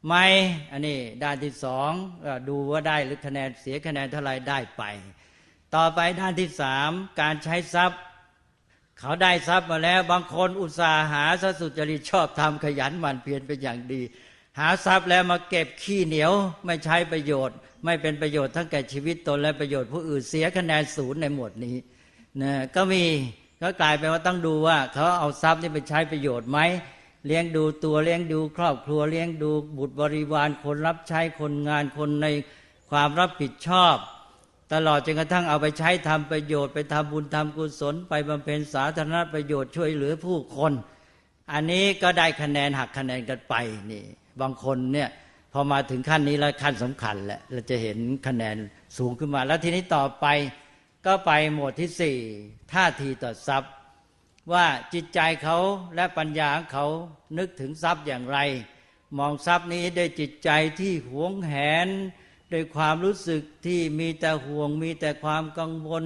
[0.08, 0.26] ไม่
[0.72, 1.92] อันนี้ด้านที่สอง
[2.50, 4.84] ดูว่าได้หรือคะแนนเสียคะแนนเท่าไรได้ไป
[5.76, 6.90] ต่อไปด้านที่สาม
[7.22, 8.00] การใช้ทรัพย์
[9.00, 14.02] เขาได้ทรัพย์มาแล้ว บางคนอุตสาหาสสุจริตชอบทำขยันหมั่นเพียรเป็นอย่างดี
[14.60, 16.34] หาทรัพย์แล้วมาเก็บขี้เหนียว
[16.66, 21.76] ไม่ใช้ประโยชน์ ไม่เป็นประโยชน์ทั้งแก่ชีวิตตนและประโยชน์ผู้อื่นเสียคะแนนศูนย์ในหมวดนี้
[22.42, 23.04] นะก็มี
[23.62, 26.60] ก็กลายเป็นว่าต้องดูว่าเขาเอาทรัพย์นี่ไปใช้ประโยชน์ไหม
[27.26, 32.28] เลี้ยงดูตัวเลี้ยงดูครอบครัวเลี้ยงดูบุตรบริวารคนรับใช้คนงานคนใน
[32.90, 33.96] ความรับผิดชอบ
[34.74, 40.72] ตลอดจนกระทั่งเอาไปใช้ทำประโยชน์ ไปทำบุญทำกุศล ไปบำเพ็ญสาธารณประโยชน์ช่วยเหลือผู้คน
[41.52, 43.56] อันนี้ก็ได้คะแนนหักคะแนนกันไป
[43.92, 44.06] นี่
[44.42, 45.10] บางคนเนี่ย
[45.54, 47.98] พอมาถึงขั้นนี้แล้วขั้นสำคัญแหละเราจะเห็น
[48.28, 48.56] คะแนน
[48.98, 50.26] สูงขึ้นมา แล้วทีนี้ต่อไป
[51.06, 52.18] ก็ไปหมวดที่สี่
[52.74, 53.72] ท่าทีต่อทรัพย์
[54.54, 55.58] ว่าจิตใจเขา
[55.96, 56.86] และปัญญาเขา
[57.38, 58.38] นึกถึงทรัพย์อย่างไร
[59.18, 60.50] มองทรัพย์นี้ด้วยจิตใจ
[60.80, 61.54] ที่หวงแห
[61.86, 61.88] น
[62.54, 66.06] ด้วยความรู้สึกที่มีแต่ห่วงมีแต่ความกังวล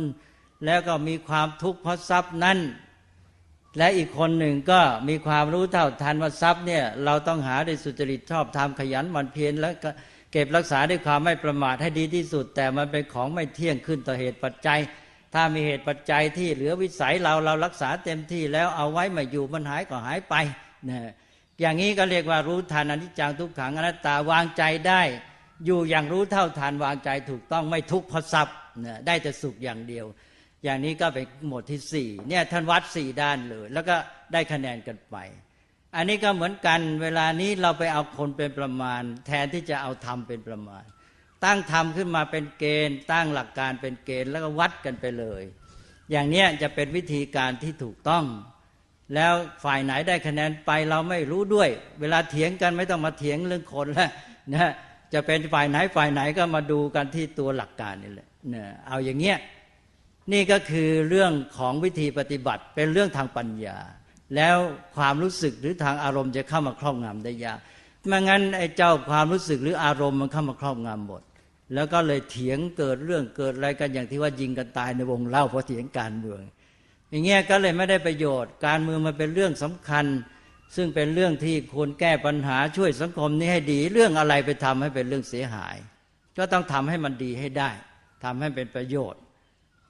[0.66, 2.58] แล้วก็มีความทุกข์เพราะทรัพย์นั้น
[3.78, 9.92] และอีกคนหนึ่งก็มีความรู้เท่าทันว่าทรัพย์เนี่ยเราต้องหาด้วยสุจริตชอบธรรมขยันหมั่นเพียรแล้วก็
[10.32, 14.80] เก็บรักษาด้วยความไม่ประมาทให้ดีที่สุด แต่มันเป็นของไม่เที่ยงขึ้นต่อเหตุปัจจัย
[15.34, 20.36] ถ้ามีเหตุปัจจัยที่เหลือวิสัยเราเรารักษาเต็มที่แล้วเอาไว้มาอยู่มันหายก็หายไป
[20.90, 21.00] นะ
[21.60, 25.02] อย่างนี้ก็เรียกว่ารู้ทันอนิจจังทุกขังอนัตตาวางใจได้
[25.66, 28.56] อยู่อย่างรู้เท่าทันวางใจถูกต้องไม่ทุกข์เพราะทรัพย์
[28.86, 30.06] นะได้แต่สุขอย่างเดียว
[30.64, 33.96] อย่างนี้ก็เป็นหมวดที่สี่เนี่ยท่านวัดสี่ด้านเลย แล้วก็
[34.34, 35.16] ได้คะแนนกันไป
[35.96, 40.84] อันนี้ก็เหมือนกันเวลานี้เราไปเอาคนเป็นประมาณ แทนที่จะเอาธรรมเป็นประมาณ
[41.46, 45.44] ตั้งธรรมขึ้นมาเป็นเกณฑ์ ตั้งหลักการเป็นเกณฑ์แล้วก็วัดกันไปเลย
[46.12, 48.26] อย่างนี้จะเป็นวิธีการที่ถูกต้อง
[49.16, 51.70] แล้วฝ่ายไหนได้คะแนนไปเราไม่รู้ด้วย
[52.02, 54.12] เวลาเถียงกันไม่ต้องมาเถียงเรื่องคนแล้ว
[54.54, 54.72] นะ
[55.14, 59.38] จะเป็นฝ่ายไหนฝ่ายไหนก็มาดูกันที่ตัวหลักการนี่แหละเนี่ยเอาอย่างเงี้ย
[60.32, 63.78] นี่ก็คือเรื่องของวิธีปฏิบัติเป็นเรื่องทางปัญญา
[64.36, 64.58] แล้ว
[64.96, 67.60] ความรู้สึกหรือทางอารมณ์จะเข้ามาครอบงำได้ยาก
[68.08, 71.22] ไม่งั้นไอ้เจ้าความรู้สึกหรืออารมณ์มันเข้ามาครอบงำหมด
[71.74, 76.42] แล้วก็เลยเถียงเกิดเรื่องเกิดอะไรกันอย่างที่ว่ายิงกันตายในวงเล่าเพราะเถียงการเมือง
[77.10, 80.06] อย่างเงี้ยก็เลยไม่ได้ประโยชน์ การเมืองมันเป็นเรื่องสำคัญ
[80.76, 85.76] ซึ่งเป็นเรื่องที่ควรแก้ปัญหาช่วยสังคมนี้ให้ดี เรื่องอะไรไปทำให้เป็นเรื่องเสียหาย
[86.38, 87.70] ก็ต้องทำให้มันดีให้ได้
[88.24, 89.22] ทำให้เป็นประโยชน์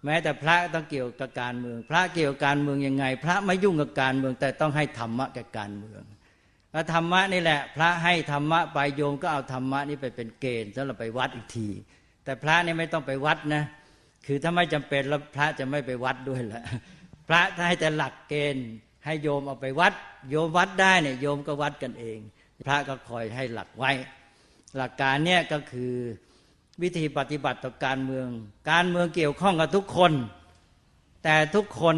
[0.06, 6.04] แม้แต่พระต้องเกี่ยวกับการเมือง พระเกี่ยวกับการเมืองยังไง พระไม่ยุ่งกับการเมืองแต่ต้องให้ธรรมะกับการเมือง
[6.74, 11.70] พระธรรมะนี่แหละ พระให้ธรรมะไปโยมก็เอาธรรมะนี่ไปเป็นเกณฑ์แล้วเราไปวัดอีกที
[12.24, 13.64] แต่พระนี่ไม่ต้องไปวัดนะ
[14.26, 16.64] คือถ้าไม่จำเป็นแล้วพระจะไม่ไปวัดด้วยแหละ
[17.28, 18.68] พระถ้าให้แต่หลักเกณฑ์
[19.06, 19.94] ให้โยมเอาไปวัด
[20.30, 22.20] โยมวัดได้เนี่ยโยมก็วัดกันเอง
[22.66, 23.92] พระก็คอยให้หลักไว้
[24.78, 25.96] หลักการเนี่ยก็คือ
[26.82, 28.28] วิธีปฏิบัติต่อการเมือง
[28.72, 30.12] การเมืองเกี่ยวข้องกับทุกคน
[31.24, 31.98] แต่ทุกคน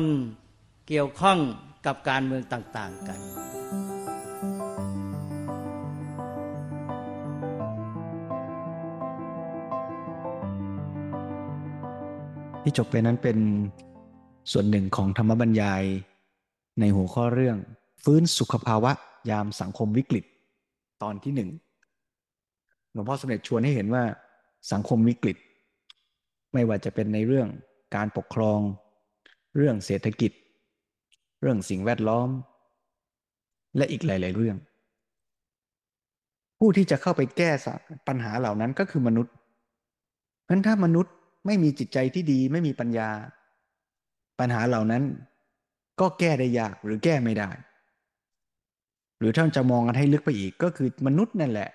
[0.87, 1.37] เกี่ยวข้อง
[1.85, 3.19] กับการเมืองต่าง ๆ กัน
[12.63, 13.37] ที่จบไปนั้นเป็น
[14.51, 15.83] ส่วนหนึ่งของธรรมบรรยาย
[16.79, 17.57] ในหัวข้อเรื่อง
[18.03, 18.91] ฟื้นสุขภาวะ
[19.29, 20.25] ยามสังคมวิกฤต
[21.03, 21.49] ตอนที่หนึ่ง
[22.91, 24.03] หลวงพ่อสมเด็จชวนให้เห็นว่า
[24.71, 25.37] สังคมวิกฤต
[26.53, 27.49] ไม่ว่าจะเป็นในเรื่อง
[27.95, 28.59] การปกครอง
[29.57, 30.31] เรื่องเศรษฐกิจ
[31.41, 32.29] เรื่องสิ่งแวดล้อม
[33.77, 34.57] และอีกหลาย ๆ เรื่อง
[36.59, 37.51] ผู้ที่จะเข้าไปแก้
[38.07, 39.33] ปัญหาเหล่านั้นก็คือมนุษย์
[40.45, 41.13] เพราะถ้ามนุษย์
[41.45, 43.09] ไม่มีจิตใจที่ดีไม่มีปัญญา
[44.39, 45.03] ปัญหาเหล่านั้น
[45.99, 47.49] ก็แก้ได้ยากหรือแก้ไม่ได้
[49.19, 51.69] หรือท่านจะมองกันให้ลึกไปอีกก็คือมนุษย์นั่นแหละ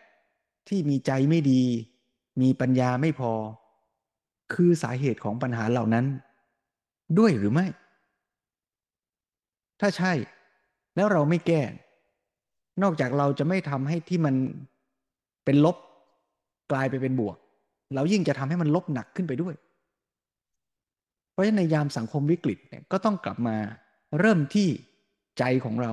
[0.68, 1.62] ที่มีใจไม่ดี
[2.40, 3.32] มีปัญญาไม่พอ
[4.52, 6.06] คือสาเหตุของปัญหาเหล่านั้น
[7.18, 7.66] ด้วยหรือไม่
[9.80, 10.12] ถ้าใช่
[10.96, 11.62] แล้วเราไม่แก้
[12.82, 14.34] นอกจากเราจะไม่ทำให้ที่มัน
[15.44, 15.76] เป็นลบ
[16.72, 17.36] กลายไปเป็นบวก
[17.94, 19.54] เรายิ่งจะทำให้มันลบหนักขึ้นไปด้วย
[21.32, 23.56] เพราะฉะนั้นในยามสังคมวิกฤตเนี่ยก็ต้องกลับมา
[24.20, 24.68] เริ่มที่
[25.38, 25.92] ใจของเรา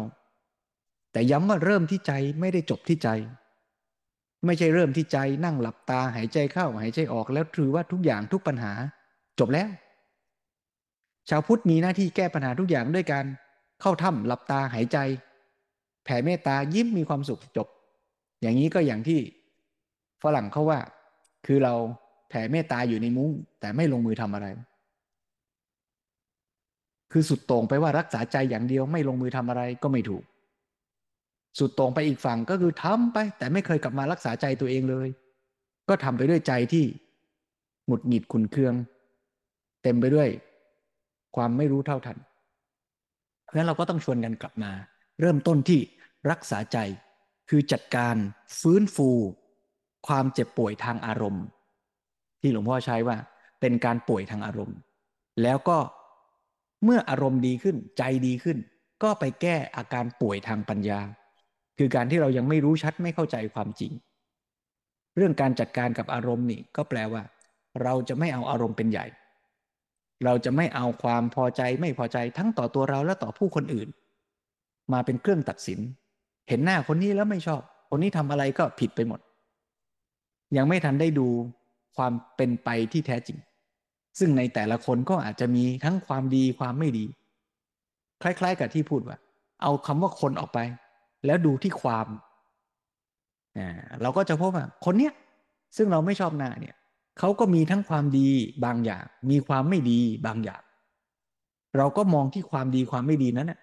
[1.12, 3.10] แต่ย้ำว่าเริ่มที่ใจไม่ได้จบที่ใจ
[4.46, 8.74] ไม่ใช่เริ่มที่ใจนั่งหลับตาหายใจเข้าหายใจออกแล้วถือว่าทุกอย่างทุกปัญหา
[9.40, 9.70] จบแล้ว
[11.30, 13.26] ชาวพุทธมีหน้าที่แก้ปัญหาทุกอย่างด้วยการ
[13.82, 14.98] เข้าถ้ำหลับตาหายใจ
[16.04, 17.68] แผ่เมตตายิ้มมีความสุขจบ
[18.42, 19.20] อย่างนี้ก็อย่างที่
[20.24, 20.80] ฝรั่งเขาว่า
[21.46, 21.74] คือเรา
[22.30, 24.48] แผ่เมตตาอยู่ในมุ้ง แต่ไม่ลงมือทำอะไร
[27.12, 30.24] คือสุดโต่งไปว่ารักษาใจอย่างเดียวไม่ลงมือทำอะไรก็ไม่ถูก
[31.60, 35.08] สุดต่งไปอีกฝั่งก็คือทำไป แต่ไม่เคยกลับมารักษาใจตัวเองเลย
[35.90, 36.86] ก็ทำไปด้วยใจที่
[37.86, 38.74] หงุดหงิดขุนเคือง
[39.84, 40.30] เต็มไปด้วย
[41.36, 42.18] ความไม่รู้เท่าทัน
[43.44, 44.72] เพราะฉะนั้นเราก็ต้องชวนกันกลับมา
[45.22, 45.80] เริ่มต้นที่
[46.32, 46.78] รักษาใจ
[47.50, 48.16] คือจัดการ
[48.60, 49.10] ฟื้นฟู
[50.08, 51.44] ความเจ็บป่วยทางอารมณ์
[52.42, 53.18] ที่หลวงพ่อใช้ว่า
[53.62, 54.78] เป็นการป่วยทางอารมณ์
[55.44, 55.78] แล้วก็
[56.84, 58.58] เมื่ออารมณ์ดีขึ้นใจดีขึ้น
[59.04, 61.00] ก็ไปแก้อาการป่วยทางปัญญา
[61.78, 63.92] คือการที่เรายังไม่รู้ชัดไม่เข้าใจความจริง
[65.18, 67.24] เรื่องการจัดการกับอารมณ์นี่ก็แปลว่า
[67.84, 69.06] เราจะไม่เอาอารมณ์เป็นใหญ่
[70.26, 73.88] เราจะไม่เอาความพอใจไม่พอใจทั้งต่อตัวเราและต่อผู้คนอื่น
[74.94, 75.80] มาเป็นเครื่องตัดสิน
[76.50, 79.20] เห็นหน้าคนนี้แล้วไม่ชอบ คนนี้ทำอะไรก็ผิดไปหมด
[80.58, 81.28] ยังไม่ทันได้ดู
[81.98, 83.38] ความเป็นไปที่แท้จริง
[84.20, 87.06] ซึ่งในแต่ละคนก็อาจจะมีทั้งความดีความไม่ดี
[88.22, 89.18] คล้ายๆ กับที่พูดว่า
[89.62, 90.60] เอาคำว่าคนออกไป
[91.26, 92.08] แล้วดูที่ความ
[94.02, 95.14] เราก็จะพบว่าคนเนี้ย
[95.78, 96.76] ซึ่งเราไม่ชอบหน้าเนี่ย
[97.20, 98.30] เขาก็มีทั้งความดี
[98.66, 100.62] บางอย่าง มีความไม่ดีบางอย่าง
[101.78, 103.60] เราก็มองที่ความดีความไม่ดีนั้นแหละ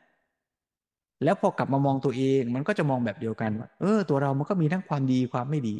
[1.24, 5.74] แล้วพอกลับมามองตัวเองมันก็จะมองแบบเดียวกันว่าเออ ตัวเรามันก็มีทั้งความดีความไม่ดี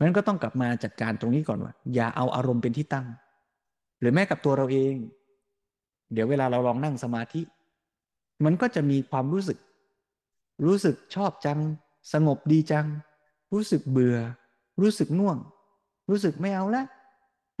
[0.00, 3.06] นั้นก็ต้องกลับมาจัดการตรงนี้ก่อนว่า อย่าเอาอารมณ์เป็นที่ตั้ง
[4.00, 4.94] หรือแม้กับตัวเราเอง
[6.12, 7.40] เดี๋ยวเวลาเราลองนั่งสมาธิ
[8.44, 9.58] มันก็จะมีความรู้สึก
[10.64, 11.58] รู้สึกชอบจัง
[12.12, 12.86] สงบดีจัง
[13.52, 14.18] รู้สึกเบื่อ
[14.82, 15.38] รู้สึกง่วง
[16.10, 16.86] รู้สึกไม่เอาแล้ว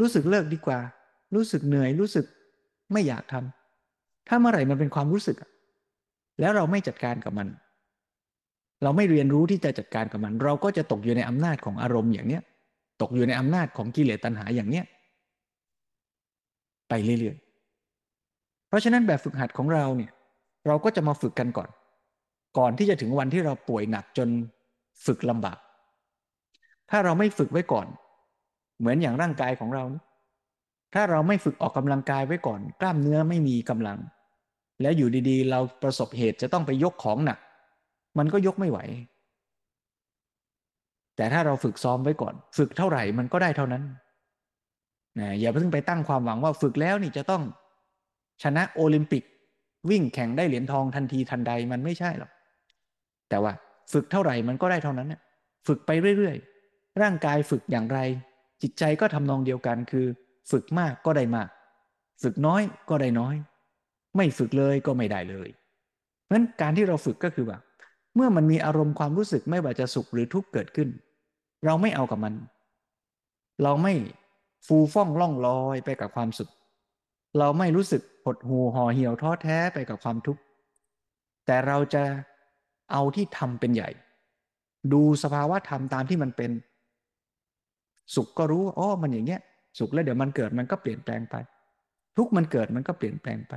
[0.00, 0.78] รู้สึกเลิกดีกว่า
[1.34, 2.24] รู้สึกเหนื่อยรู้สึก
[2.92, 5.36] ไม่อยากทำถ้าเมื่อไหร่มันเป็นความรู้สึก
[6.40, 7.48] แล้วเราไม่จัดการกับมัน
[8.82, 12.42] เราไม่เรียนรู้ที่จะจัดการกับมัน เราก็จะตกอยู่ในอำนาจของอารมณ์อย่างเนี้ย
[13.02, 14.84] ตกอยู่ในอำนาจของกิเลสตัณหาอย่างเนี้ย
[16.88, 20.10] ไปเรื่อยๆ เพราะฉะนั้นแบบฝึกหัดของเราเนี่ย
[20.66, 21.68] เราก็จะมาฝึกกันก่อน
[22.58, 24.28] ก่อนที่จะถึงวันที่เราป่วยหนักจน
[25.06, 25.58] ฝึกลำบาก
[26.90, 27.86] ถ้าเราไม่ฝึกไว้ก่อน
[28.78, 29.84] เหมือนอย่างร่างกายของเรา
[30.94, 33.98] ถ้าเราไม่ฝึกออกกำลังกายไว้ก่อน กล้ามเนื้อไม่มีกำลัง
[34.80, 37.38] แล้วอยู่ดีๆ เราประสบเหตุจะต้องไปยกของหนัก
[38.18, 38.78] มันก็ยกไม่ไหว
[41.16, 43.82] แต่ถ้าเราฝึกซ้อมไว้ก่อน ฝึกเท่าไหร่มันก็ได้เท่านั้น
[45.18, 47.42] นะอย่าเพิ่งไปตั้งความหวังว่าฝึกแล้วนี่จะต้อง
[48.42, 49.22] ชนะโอลิมปิก
[49.90, 52.30] วิ่งแข่งได้เหรียญทองทันทีทันใดมันไม่ใช่หรอก
[53.32, 53.52] แต่ว่า
[53.92, 55.20] ฝึกเท่าไหร่มันก็ได้เท่านั้นนะ
[55.66, 57.98] ฝึกไปเรื่อยๆ ร่างกายฝึกอย่างไร
[58.62, 60.06] จิตใจก็ทำนองเดียวกันคือ
[60.50, 61.48] ฝึกมากก็ได้มาก
[62.22, 63.34] ฝึกน้อยก็ได้น้อย
[64.16, 65.48] ไม่ฝึกเลยก็ไม่ได้เลย
[66.24, 67.58] เพราะฉะนั้นการที่เราฝึกก็คือว่า
[68.16, 70.88] เมื่อมันมีอารมณ์ความรู้สึกไม่ว่าจะสุขหรือทุกข์เกิดขึ้น
[71.64, 72.34] เราไม่เอากับมัน
[73.62, 73.94] เราไม่
[74.66, 76.50] ฟูฟ่องล่องลอยไปกับความสุข
[77.38, 80.42] เราไม่รู้สึกหดหูห่อเหี่ยวท้อแท้ไปกับความทุกข์
[81.46, 82.02] แต่เราจะ
[82.92, 83.90] เอาที่ทำเป็นใหญ่
[84.92, 86.50] ดูสภาวะธรรมตามที่มันเป็น
[88.14, 89.40] สุขก็รู้อ๋อมันอย่างเงี้ย
[89.78, 91.36] สุขแล้วเดี๋ยวมันเกิดมันก็เปลี่ยนแปลงไป
[92.16, 93.54] ทุกมันเกิดมันก็เปลี่ยนแปลงไป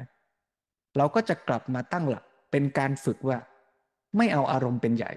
[0.97, 3.37] เราก็จะกลับมาตั้งหลักเป็นการฝึกว่า
[4.17, 5.11] ไม่เอาอารมณ์เป็นใหญ่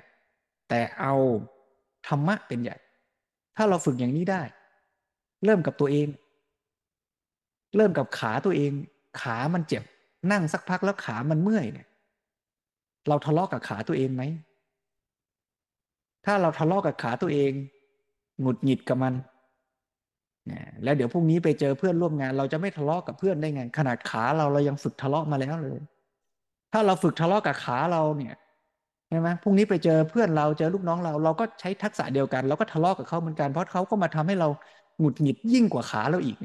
[0.68, 1.14] แต่เอา
[2.08, 2.76] ธรรมะเป็นใหญ่
[3.56, 4.42] ถ้าเราฝึกอย่างนี้ได้
[5.44, 6.08] เริ่มกับตัวเอง
[7.76, 8.72] เริ่มกับขาตัวเอง
[9.20, 9.82] ขามันเจ็บ
[10.32, 11.87] นั่งสักพักแล้วขามันเมื่อยเนี่ย
[13.08, 14.22] เราทะเลาะกกับขาตัวเองไหม
[16.24, 17.52] ถ้าเราทะเลาะกกับขาตัวเอง
[18.40, 19.14] หงุดหงิดกับมัน
[20.82, 25.80] แล้วเดี๋ยวพรุ่งนี้ไปเจอเพื่อนร่วมงาน เราจะไม่ทะเลาะกับเพื่อนได้ไง ขนาดขาเราเรายังฝึกทะเลาะมาแล้วเลย
[26.72, 28.34] ถ้าเราฝึกทะเลาะกับขาเราเนี่ย
[29.08, 34.48] ใช่ไหมพรุ่งนี้ไปเจอเพื่อนเราเจอลูกน้องเรา เราก็ใช้ทักษะเดียวกัน เราก็ทะเลาะกับเขาเหมือนกันเพราะเขาก็มาทำให้เรา
[34.98, 36.36] หงุดหงิดยิ่งกว่าขาเราอีก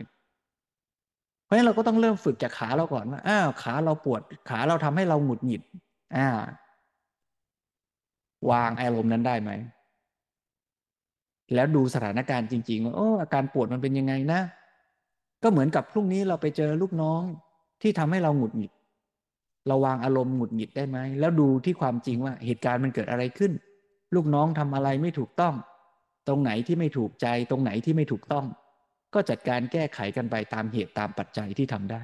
[1.46, 5.62] เพราะฉะนั้นเราก็ต้องเริ่มฝึกจากขาเราก่อนว่าอ้าวขาเราปวดขาเราทำให้เราหงุดหงิด
[6.16, 6.28] อ่า
[8.52, 9.52] วางอารมณ์นั้นได้ไหม
[11.54, 14.42] แล้วดูสถานการณ์จริงๆว่าโอ้อาการปวดมันเป็นยังไงนะ
[15.44, 17.22] ก็เหมือนกับพรุ่งนี้เราไปเจอลูกน้อง
[17.82, 18.72] ที่ทำให้เราหงุดหงิด
[19.68, 23.52] เราวางอารมณ์หงุดหงิดได้ไหม แล้วดูที่ความจริงว่าเหตุการณ์มันเกิดอะไรขึ้น
[24.16, 25.54] ลูกน้องทำอะไรไม่ถูกต้อง
[26.28, 28.46] ตรงไหนที่ไม่ถูกใจ ตรงไหนที่ไม่ถูกต้อง
[29.14, 32.02] ก็จัดการแก้ไขกันไปตามเหตุตามปัจจัยที่ทำได้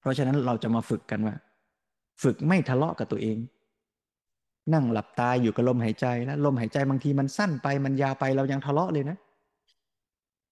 [0.00, 1.34] เพราะฉะนั้นเราจะมาฝึกกันว่า
[2.22, 3.38] ฝึกไม่ทะเลาะกับตัวเอง
[4.74, 9.16] นั่งหลับตาอยู่กับลมหายใจแล้วลมหายใจบางทีมันสั้นไปมันยาวไปเรายังทะเลาะเลยนะ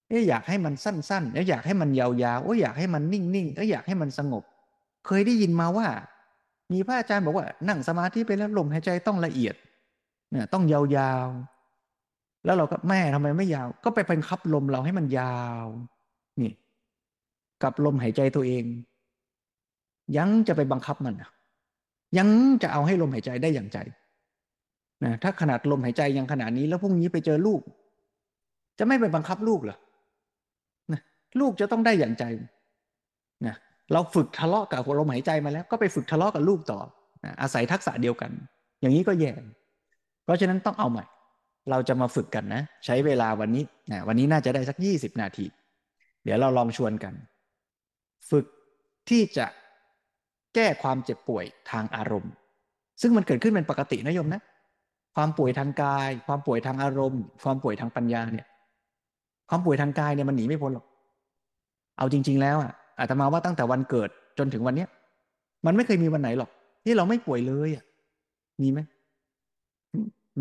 [0.09, 4.43] เอ๊อยากให้มันสั้นๆแล้วอยากให้มันยาวๆโอ้อยากให้มันนิ่งๆเอ้อยากให้มันสงบ
[5.05, 5.87] เคยได้ยินมาว่า
[6.71, 9.55] มีพระอาจารย์บอกว่า นั่งสมาธิไปแล้วลมหายใจต้องละเอียด
[10.31, 15.65] เนี่ย ต้องยาวๆแล้วเราก็แม่ทำไมไม่ยาว ก็ไปเป็นคับลมเราให้มันยาว
[16.41, 16.53] นี่
[17.63, 18.63] กับลมหายใจตัวเอง
[20.17, 21.29] ยังจะไปบังคับมันอะ
[22.17, 22.27] ยัง
[22.63, 23.77] จะเอาให้ลมหายใจได้อย่างใจ
[25.03, 27.61] นะถ้าขนาดลมหายใจยังขนาดนี้แล้วพรุ่งนี้ไปเจอลูก
[28.79, 29.77] จะไม่ไปบังคับลูกเหรอ
[30.91, 31.01] นะ
[31.39, 32.23] ลูกจะต้องได้อย่างใจ
[33.47, 33.55] นะ
[33.93, 36.79] เราฝึกทะเลาะกับลมหายใจมาแล้ว ก็ไปฝึกทะเลาะกับลูกต่อ
[37.23, 38.31] นะอาศัยทักษะเดียวกัน
[38.81, 39.31] อย่างนี้ก็แย่
[40.23, 41.05] เพราะฉะนั้นต้องเอาใหม่
[41.71, 45.45] เราจะมาฝึกกันนะ ใช้เวลาวันนี้นะวันนี้น่าจะได้สักยี่สิบนาที
[46.23, 47.13] เดี๋ยวเราลองชวนกัน
[48.29, 48.45] ฝึก
[49.09, 49.45] ที่จะ
[50.55, 52.31] แก้ความเจ็บป่วยทางอารมณ์
[53.01, 54.41] ซึ่งมันเกิดขึ้นเป็นปกตินะโยมนะ
[55.15, 58.47] ความป่วยทางกาย ความป่วยทางอารมณ์ ความป่วยทางปัญญาเนี่ย
[59.49, 60.85] ความป่วยทางกายเนี่ยมันหนีไม่พ้นหรอก
[61.97, 64.89] เอาจริง ๆ แล้วอะอาตมาว่าตั้งแต่วันเกิดจนถึงวันเนี้ย
[65.65, 66.49] มันไม่เคยมีวันไหนหรอก
[66.85, 67.83] ที่เราไม่ป่วยเลยอะ
[68.61, 68.79] มีไหม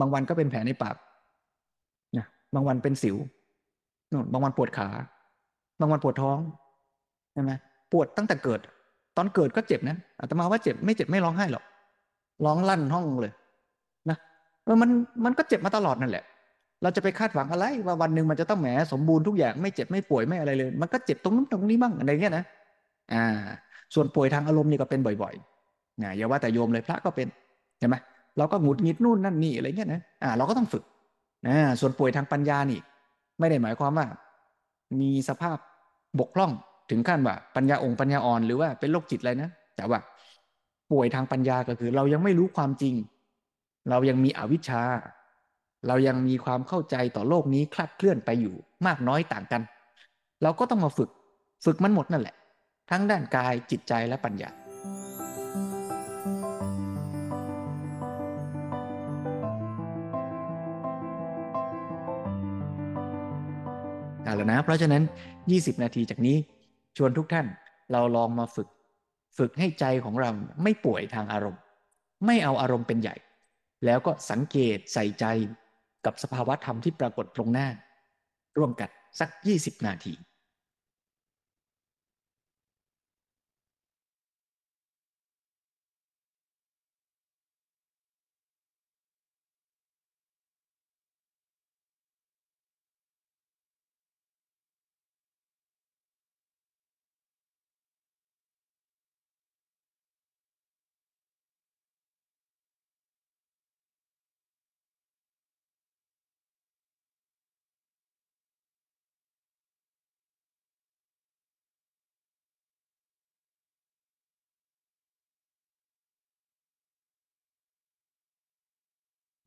[0.01, 0.96] บางวันก็เป็นแผลในปาก
[2.16, 3.16] นะบางวันเป็นสิว
[4.33, 4.88] บางวันปวดขา
[5.81, 6.38] บางวันปวดท้อง
[7.33, 7.53] ใช่ไหม
[7.92, 8.61] ปวดตั้งแต่เกิด
[9.16, 11.64] ตอนเกิดก็เจ็บนะอาตมาว่าเจ็บไม่เจ็บไม่ร้องไห้หรอก
[12.44, 13.33] ร้องลั่นห้องเลย
[14.09, 14.16] นะ
[14.64, 14.90] เออมัน
[15.25, 16.25] มันก็เจ็บมาตลอดนั่นแหละ
[16.83, 22.44] เราจะไปคาดหวังอะไร ว่าวันหนึ่งมันจะต้องแหมสมบูรณ์ทุกอย่างไม่เจ็บไม่ป่วยไม่อะไรเลย มันก็เจ็บตรงนู้นตรงนี้บ้างอะไรเงี้ยนะ
[23.14, 23.25] อ่า
[23.94, 27.27] ส่วนป่วยทางอารมณ์นี่ก็เป็นบ่อยๆนะอย่าว่าแต่โยมเลยพระก็เป็น
[27.79, 27.96] เห็นไหม
[28.38, 30.85] เราก็หงุดหงิดนู่นนั่นนี่อะไรเงี้ยนะอ่า เราก็ต้องฝึก
[31.48, 32.79] นะส่วนป่วยทางปัญญานี่
[33.38, 34.07] ไม่ได้หมายความว่า
[35.01, 35.57] มีสภาพ
[36.18, 36.51] บกพร่อง
[36.92, 39.98] ถึงขั้นว่าปัญญาองค์ปัญญาอ่อนหรือว่าเป็นโรคจิตอะไรนะแต่ว่า
[40.90, 42.94] ป่วยทางปัญญาก็คือ เรายังไม่รู้ความจริง
[43.90, 44.83] เรายังมีอวิชชา
[45.88, 48.55] เรายังมีความเข้าใจต่อโลกนี้คลาดเคลื่อนไปอยู่
[48.87, 49.62] มากน้อยต่างกัน
[50.42, 51.11] เราก็ต้องมาฝึก
[51.64, 52.35] ฝึกมันหมดนั่นแหละ
[52.90, 54.50] ทั้งด้านกายจิตใจและปัญญา
[64.24, 65.02] เอาละนะ เพราะฉะนั้น
[65.42, 66.37] 20 นาทีจากนี้
[66.96, 67.46] ชวนทุกท่าน
[67.92, 68.68] เราลองมาฝึก
[69.38, 70.31] ฝึกให้ใจของเรา
[70.62, 71.61] ไม่ป่วยทางอารมณ์
[72.26, 73.16] ไม่เอาอารมณ์เป็นใหญ่
[73.85, 75.24] แล้วก็สังเกตใส่ใจ
[76.05, 77.68] กับสภาวะธรรมที่ปรากฏตรงหน้า
[78.59, 79.28] ร่วมกันสัก
[79.59, 80.12] 20 นาที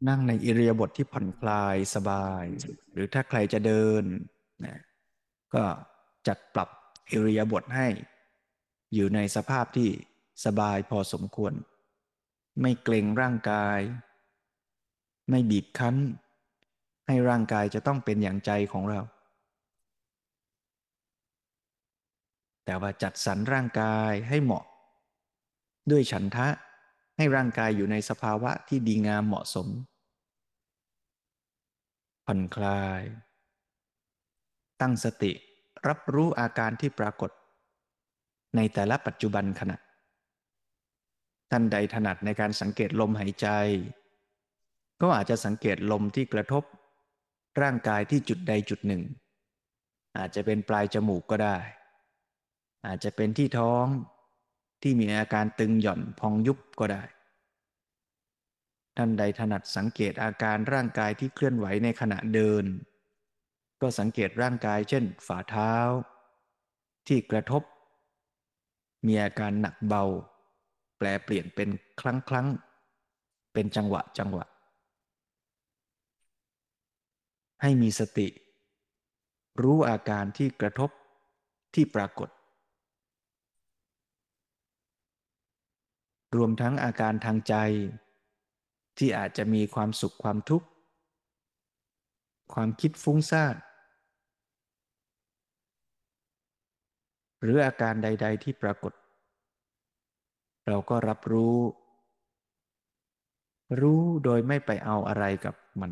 [0.07, 2.45] นั่งในอิริยาบถทที่ผ่อนคลายสบาย
[2.93, 4.03] หรือถ้าใครจะเดิน
[4.65, 4.79] นะ
[5.53, 5.63] ก็
[6.27, 6.69] จัดปรับ
[7.11, 7.87] อิริยาบถให้
[8.93, 9.89] อยู่ในสภาพที่
[10.45, 11.53] สบายพอสมควร
[12.61, 13.79] ไม่เกรงร่างกาย
[15.29, 15.95] ไม่บีบคั้น
[17.07, 19.01] ให้ร่างกายจะต้องเป็นอย่างใจของเรา
[22.65, 24.65] แต่ว่าจัดสรรร่างกายให้เหมาะ
[25.91, 26.47] ด้วยฉันทะ
[27.17, 29.67] ให้ร่างกายอยู่ในสภาวะที่ดีงามเหมาะสม
[32.25, 33.01] ผ่อนคลาย
[34.81, 35.31] ตั้งสติ
[35.87, 37.31] รับรู้อาการที่ปรากฏ
[38.55, 39.77] ในแต่ละปัจจุบันขณะ
[41.51, 43.47] ท่านใดถนัดในการสังเกตลมหายใจ
[45.01, 46.63] ก็อาจจะสังเกตลมที่กระทบ
[47.61, 49.03] ร่างกายที่จุดใดจุดหนึ่ง
[50.17, 51.57] อาจจะเป็นปลายจมูกก็ได้
[52.87, 53.85] อาจจะเป็นที่ท้อง
[54.81, 57.03] ที่มีอาการตึงหย่อนพองยุบก็ได้
[58.97, 62.65] ท่านใดถนัดสังเกตอาการร่างกายที่เคลื่อนไหวในขณะเดิน
[63.81, 65.75] ก็สังเกตร่างกายเช่น ฝ่าเท้า
[67.07, 67.63] ที่กระทบ
[69.07, 70.03] มีอาการหนักเบา
[70.97, 71.69] แปลเปลี่ยนเป็น
[72.01, 72.47] ครั้งครั้ง
[73.53, 74.45] เป็นจังหวะจังหวะ
[77.61, 78.27] ให้มีสติ
[79.61, 80.89] รู้อาการที่กระทบ
[81.73, 82.29] ที่ปรากฏ
[86.35, 87.55] รวมทั้งอาการทางใจ
[88.97, 90.67] ที่อาจจะมีความสุขความทุกข์
[92.53, 93.55] ความคิดฟุ้งซ่าน
[97.41, 98.93] หรืออาการใด ๆ ที่ปรากฏ
[100.67, 101.57] เราก็รับรู้
[103.81, 105.91] รู้โดยไม่ไปเอาอะไรกับมัน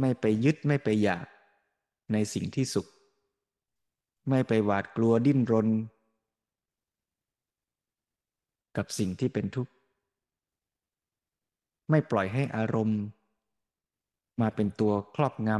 [0.00, 1.26] ไม่ไปยึดไม่ไปอยาก
[2.12, 2.86] ในสิ่งที่สุข
[4.30, 5.68] ไม่ไปหวาดกลัวดิ้นรน
[8.76, 9.72] กับสิ่งที่เป็นทุกข์
[11.90, 13.00] ไม่ปล่อยให้อารมณ์
[14.40, 15.50] มาเป็นตัวครอบง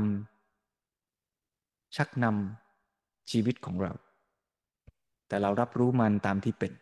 [1.12, 3.92] ำชักนำชีวิตของเรา
[5.28, 6.72] แต่เรารับรู้มันตามที่เป็น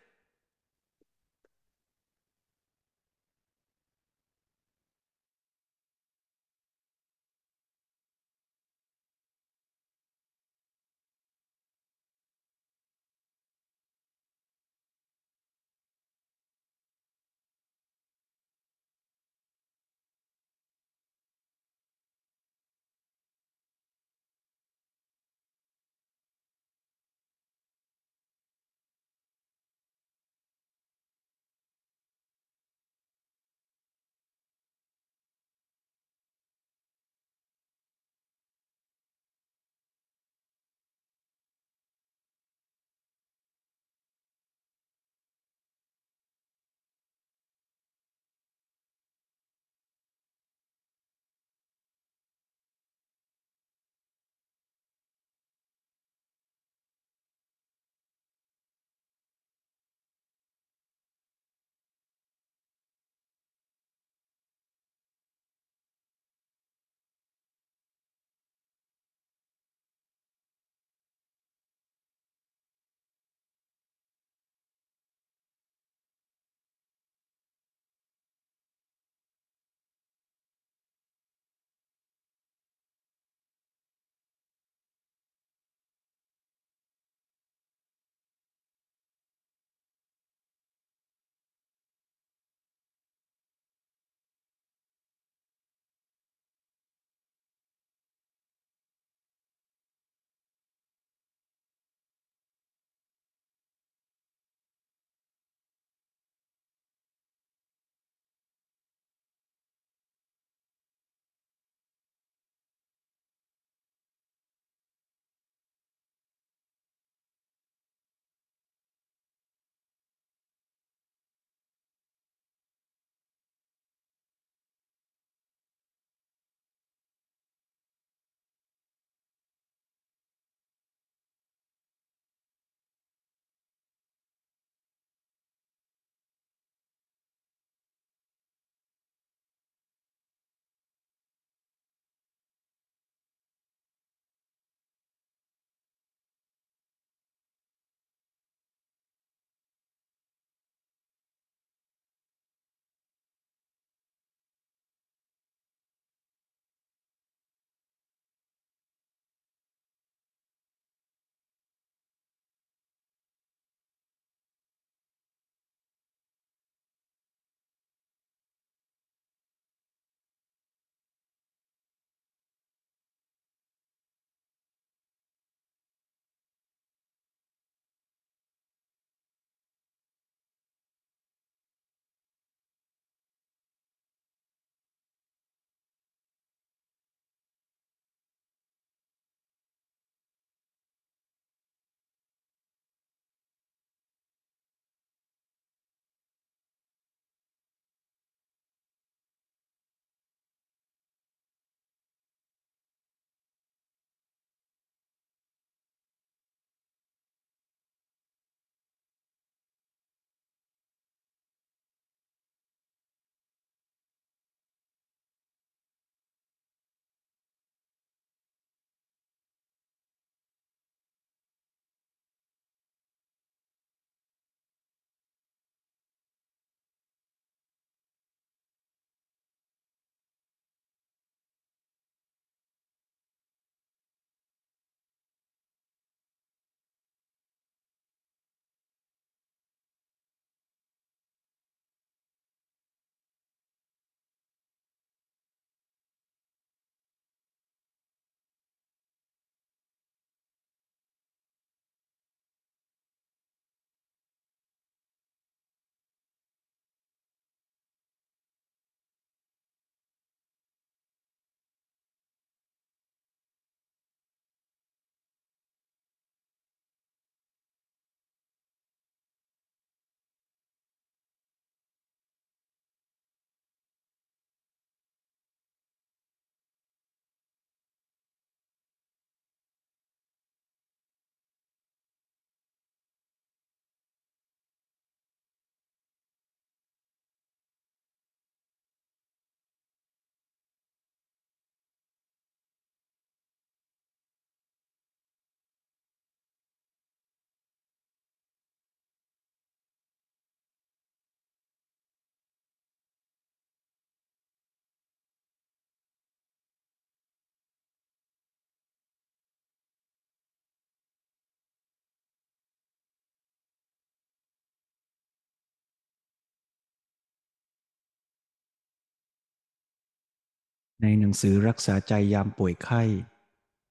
[321.01, 323.01] ในหนังสือรักษาใจยามป่วยไข้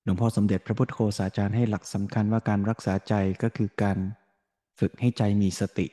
[0.04, 3.98] หลวงพ่อสมเด็จพระพุทธโฆษาจารย์ให้หลักสำคัญว่าการรักษาใจก็คือการ
[4.78, 5.86] ฝึกให้ใจมีสติ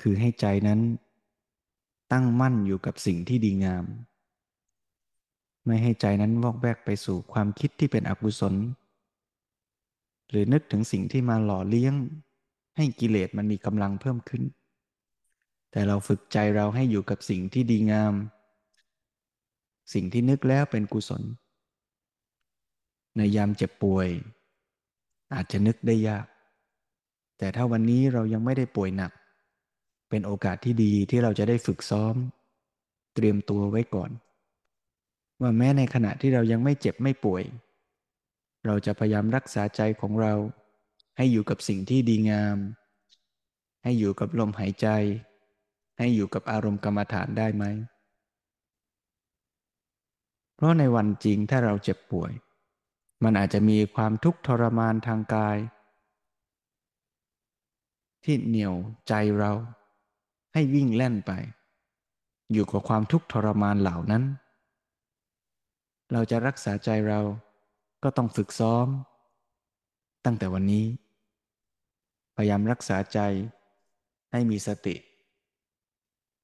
[0.00, 0.80] คือให้ใจนั้น
[2.12, 3.84] ตั้งมั่นอยู่กับสิ่งที่ดีงาม
[5.66, 8.54] ไม่ให้ใจนั้นวอกแวกไปสู่ความคิดที่เป็นอกุศล
[10.30, 11.94] หรือนึกถึงสิ่งที่มาหล่อเลี้ยง
[12.76, 14.42] ให้กิเลสมันมีกำลังเพิ่มขึ้น
[15.70, 18.14] แต่เราฝึกใจเราให้อยู่กับสิ่งที่ดีงาม
[19.92, 21.22] สิ่งที่นึกแล้วเป็นกุศล
[23.16, 24.08] ในยามเจ็บป่วย
[25.34, 26.26] อาจจะนึกได้ยาก
[27.38, 29.12] แต่ถ้าวันนี้เรายังไม่ได้ป่วยหนัก
[30.10, 32.14] เป็นโอกาสที่ดีที่เราจะได้ฝึกซ้อม
[33.14, 34.10] เตรียมตัวไว้ก่อน
[35.40, 37.42] ว่าแม้ในขณะที่เรายังไม่เจ็บไม่ป่วย
[38.66, 40.34] เราจะพยายามรักษาใจของเรา
[41.16, 42.56] ให้อยู่กับสิ่งที่ดีงาม
[43.84, 44.88] ให้อยู่กับลมหายใจ
[45.98, 47.64] ให้อยู่กับอารมณ์กรรมฐานได้ไหม
[50.60, 52.32] เพราะในวันจริงถ้าเราเจ็บป่วย
[53.22, 55.58] มันอาจจะมีความทุกข์ทรมานทางกาย
[58.24, 58.74] ที่เหนี่ยว
[59.08, 59.52] ใจเรา
[60.52, 61.32] ให้วิ่งแล่นไป
[62.52, 64.22] อยู่กับความทุกข์ทรมานเหล่านั้น
[66.12, 67.20] เราจะรักษาใจเรา
[68.02, 68.86] ก็ต้องฝึกซ้อม
[70.24, 70.84] ตั้งแต่วันนี้
[72.36, 73.18] พยายามรักษาใจ
[74.32, 74.96] ให้มีสติ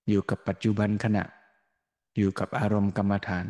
[0.09, 1.25] อยู่กับปัจจุบันขณะ
[2.17, 3.49] อยู่กับอารมณ์กรรมฐาน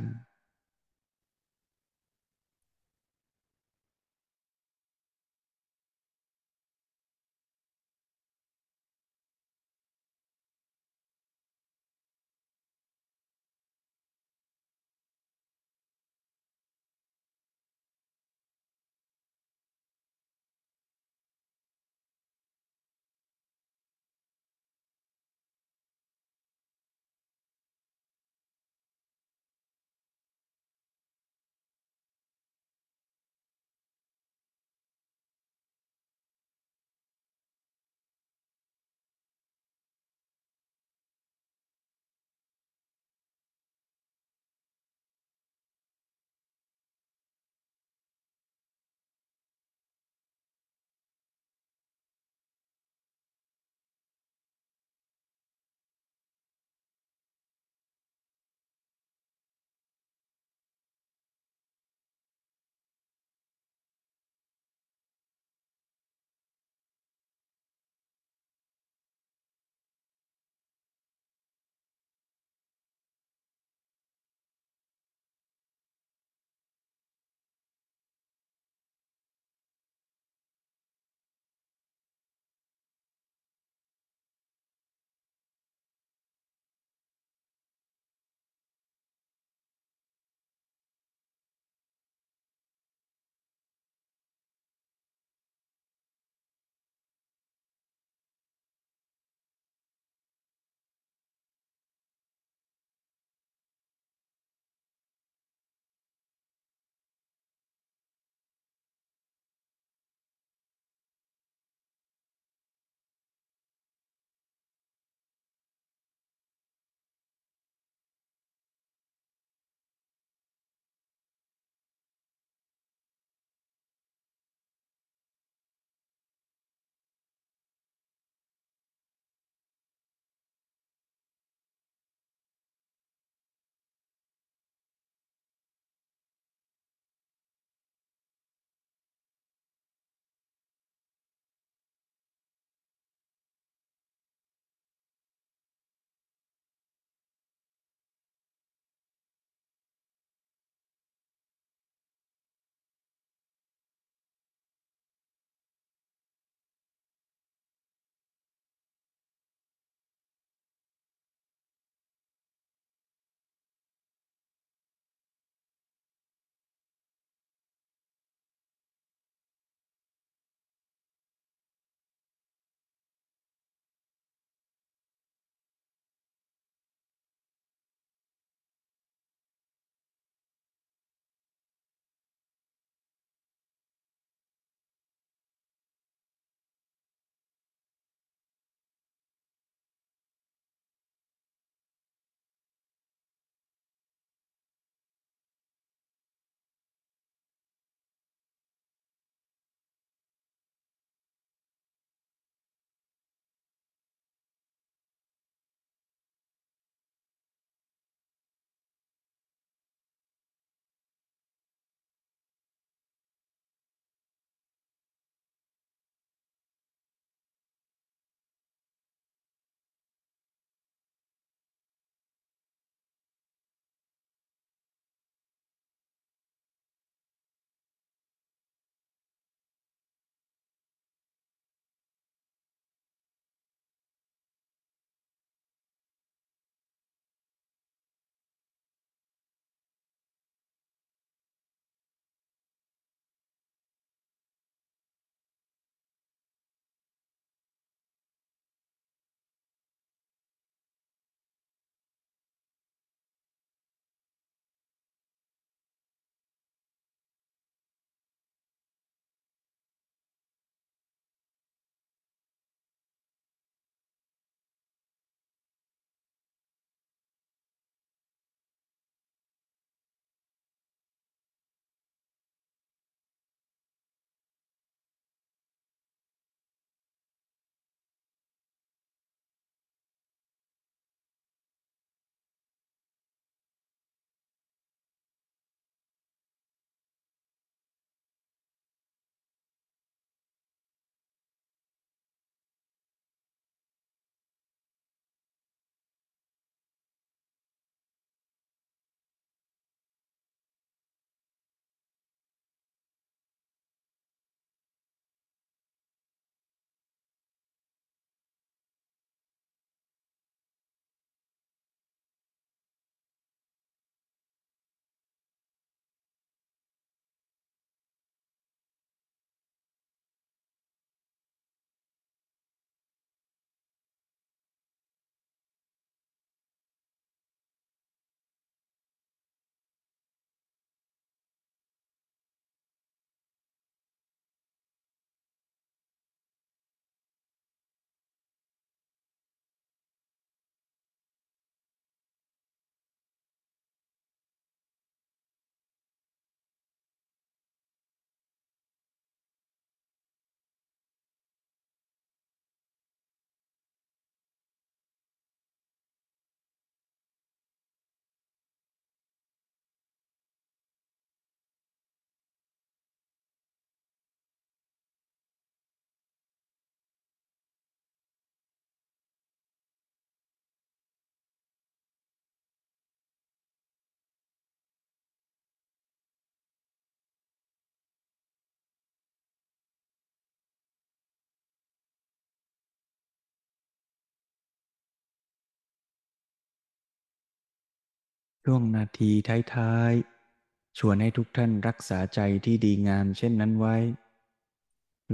[388.68, 389.30] ช่วงนาที
[389.74, 393.96] ท้ายๆ ชวนให้ทุกท่านรักษาใจที่ดีงามเช่นนั้นไว้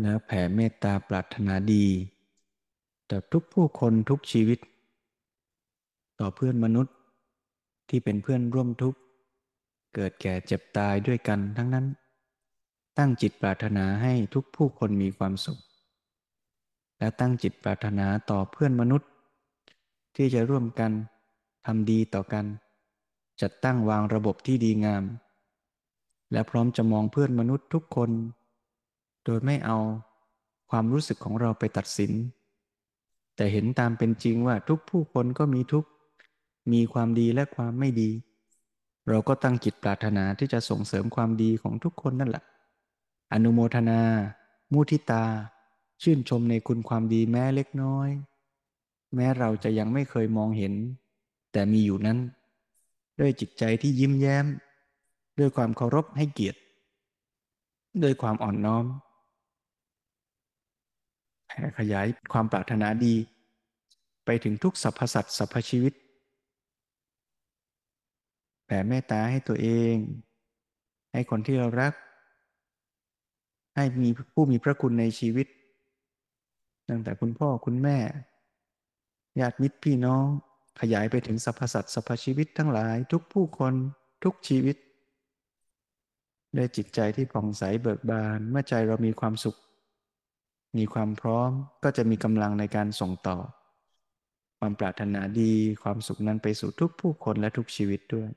[0.01, 1.87] แล้วแผ่เมตตาปรารถนาดี
[3.11, 4.59] ต่อทุกผู้คนทุกชีวิต
[6.21, 6.95] ต่อเพื่อนมนุษย์
[7.89, 8.99] ที่เป็นเพื่อนร่วมทุกข์
[9.95, 11.87] เกิดแก่เจ็บตายด้วยกันทั้งนั้น
[12.99, 15.59] ตั้งจิตปรารถนาให้ทุกผู้คนมีความสุข
[16.99, 19.09] และตั้งจิตปรารถนาต่อเพื่อนมนุษย์
[20.17, 20.91] ที่จะร่วมกัน
[21.67, 22.47] ทำดีต่อกัน
[23.43, 25.05] จัดตั้งวางระบบที่ดีงาม
[26.33, 28.11] และพร้อมจะมองเพื่อนมนุษย์ทุกคน
[29.25, 29.79] โดยไม่เอา
[30.71, 32.13] ความรู้สึกของเราไปตัดสิน
[33.37, 35.85] แต่เห็นตามเป็นจริงว่าทุกผู้คนก็มีทุก
[36.73, 38.11] มีความดีและความไม่ดี
[39.09, 42.45] เราก็ตั้งจิตปรารถนาที่จะส่งเสริมความดีของทุกคนนั่นแหละ
[43.33, 44.01] อนุโมทนา
[44.73, 45.25] มุทิตา
[46.03, 48.09] ชื่นชมในคุณความดีแม้เล็กน้อย
[49.15, 50.75] แม้เราจะยังไม่เคยมองเห็น
[51.53, 52.19] แต่มีอยู่นั้น
[53.23, 54.47] ด้วยจิตใจที่ยิ้มแย้ม
[55.39, 56.59] ด้วยความเคารพให้เกียรติ
[58.03, 58.85] ด้วยความอ่อนน้อม
[61.47, 63.15] แผ่ขยายความปรารถนาดี
[64.25, 65.93] ไปถึงทุกสรรพสัตว์สรรพชีวิต
[68.65, 69.95] แผ่เมตตาให้ตัวเอง
[71.13, 71.93] ให้คนที่เรารัก
[73.77, 75.47] ให้มีผู้มีพระคุณในชีวิต
[76.89, 77.99] ตั้งแต่คุณพ่อคุณแม่
[79.41, 80.27] ญาติมิตรพี่น้อง
[80.81, 83.75] ขยายไปถึงสรรพสัตว์สรรพชีวิตทั้งหลายทุกผู้คน
[84.25, 84.77] ทุกชีวิต
[86.57, 89.57] ด้วยจิตใจที่ผ่องใสเบิกบาน เมื่อใจเรามีความสุข
[90.79, 91.51] มีความพร้อม
[91.85, 93.39] ก็จะมีกำลังในการส่งต่อ
[94.59, 95.53] ความปรารถนาดี
[95.83, 98.29] ความสุขนั้นไปสู่ทุกผู้คนและทุกชีวิตด้วย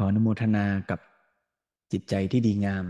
[0.00, 1.00] ขออนุโมทนากับ
[1.92, 2.86] จิตใจที่ดีงาม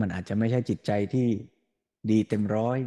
[0.00, 1.26] มันอาจจะไม่ใช่จิตใจที่
[2.10, 2.78] ดีเต็มร้อย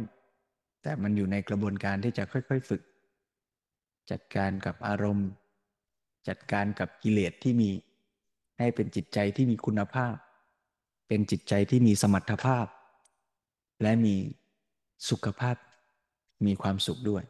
[0.82, 2.82] แต่มันอยู่ในกระบวนการที่จะค่อยๆฝึก
[4.10, 5.28] จัดการกับอารมณ์
[6.28, 7.70] จัดการกับกิเลสที่มี
[8.58, 10.14] ให้เป็นจิตใจที่มีคุณภาพ
[11.08, 12.66] เป็นจิตใจที่มีสมรรถภาพ
[13.82, 14.14] และมี
[15.10, 15.56] สุขภาพ
[16.46, 17.24] มีความสุขด้วย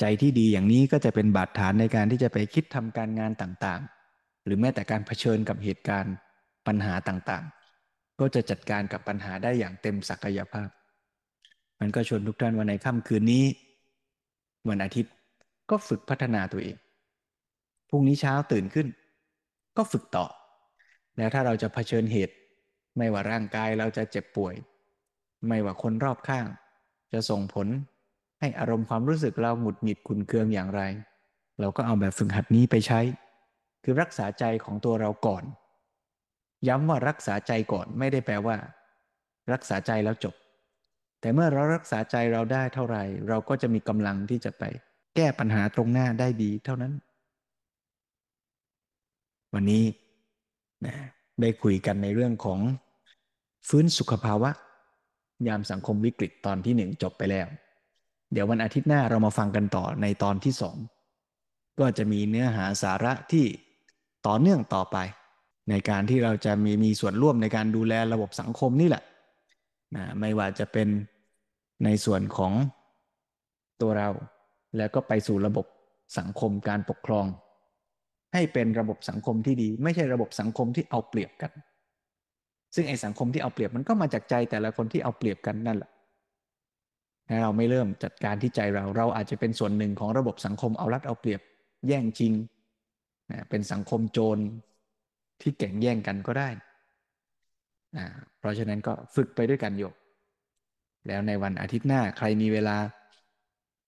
[0.00, 3.82] ใจที่ดีอย่างนี้ก็จะเป็นบาดฐานในการที่จะไปคิดทำการงานต่าง
[4.44, 6.14] หรือแม้แต่การเผชิญกับเหตุการณ์
[6.66, 10.68] ปัญหาต่างๆ ก็จะจัดการกับปัญหาได้อย่างเต็มศักยภาพ
[11.80, 13.44] มันก็ชวนทุกท่านวันในค่ำคืนนี้
[14.68, 15.12] วันอาทิตย์
[15.70, 16.76] ก็ฝึกพัฒนาตัวเอง
[17.88, 18.86] พรุ่งนี้เช้าตื่นขึ้น
[19.76, 20.26] ก็ฝึกต่อ
[21.16, 22.34] แล้วถ้าเราจะเผชิญเหตุ
[22.98, 24.54] ไม่ว่าร่างกายเราจะเจ็บป่วย
[25.48, 26.46] ไม่ว่าคนรอบข้าง
[27.12, 27.68] จะส่งผล
[28.40, 30.82] ให้อารมณ์ความรู้สึกเราหงุดหงิดขุนเคืองอย่างไร
[31.60, 33.00] เราก็เอาแบบฝึกหัดนี้ไปใช้
[33.84, 35.44] คือรักษาใจของตัวเราก่อน
[36.68, 38.56] ย้ำว่ารักษาใจก่อนไม่ได้แปลว่า
[39.52, 40.34] รักษาใจแล้วจบ
[41.20, 44.62] แต่เมื่อเรารักษาใจเราได้เท่าไหร่ เราก็จะมีกำลังที่จะไป
[45.16, 46.92] แก้ปัญหาตรงหน้าได้ดีเท่านั้น
[49.54, 49.84] วันนี้
[50.86, 50.94] นะ
[51.40, 52.60] ได้คุยกันในเรื่องของ
[53.68, 54.50] ฟื้นสุขภาวะ
[55.48, 57.46] ยามสังคมวิกฤตตอนที่หนึ่งจบไปแล้ว
[58.32, 60.76] เดี๋ยววันอาทิตย์หน้าเรามาฟังกันต่อในตอนที่สอง
[61.80, 63.46] ก็จะมีเนื้อหาสาระที่
[64.26, 64.96] ต่อเนื่องต่อไป
[65.70, 69.02] ในการที่เราจะมีมีส่วนร่วมในการดูแลระบบสังคมนี่แหละ
[69.96, 70.88] นะไม่ว่าจะเป็น
[71.84, 72.52] ในส่วนของ
[73.80, 74.08] ตัวเรา
[74.76, 75.66] แล้วก็ไปสู่ระบบ
[76.18, 77.26] สังคมการปกครอง
[78.34, 81.52] ให้เป็นระบบสังคมที่ดี ไม่ใช่ระบบสังคมที่เอาเปรียบกัน
[82.74, 85.90] ซึ่งไอ้สังคมที่เอาเปรียบมันก็มาจากใจแต่ละคนที่เอาเปรียบกันนั่นแหละ
[87.28, 91.40] ถ้าเราไม่เริ่มจัดการที่ใจเรา เราอาจจะเป็นส่วนหนึ่งของระบบสังคมเอารัดเอาเปรียบ
[91.88, 92.32] แย่งจริง
[93.50, 94.38] เป็นสังคมโจร
[95.40, 96.48] ที่แข่งแย่งกันก็ได้
[97.96, 98.06] นะ
[98.38, 99.94] เพราะฉะนั้นก็ฝึกไปด้วยกันโยก
[101.06, 102.76] แล้วในวันอาทิตย์หน้าใครมีเวลา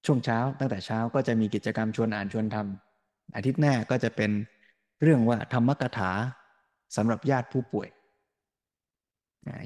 [0.06, 4.30] ช่วงเช้า ตั้งแต่เช้าก็จะมีกิจกรรมชวนอ่านชวนทำอาทิตย์หน้าก็จะเป็น
[5.02, 6.10] เรื่องว่าธรรมกถา
[6.96, 7.88] สำหรับญาติผู้ป่วย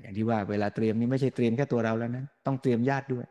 [0.00, 3.26] อย่างที่ว่าเวลาเตรียมนี่ไม่ใช่เตรียมแค่ตัวเราแล้วนะ ต้องเตรียมญาติด้วย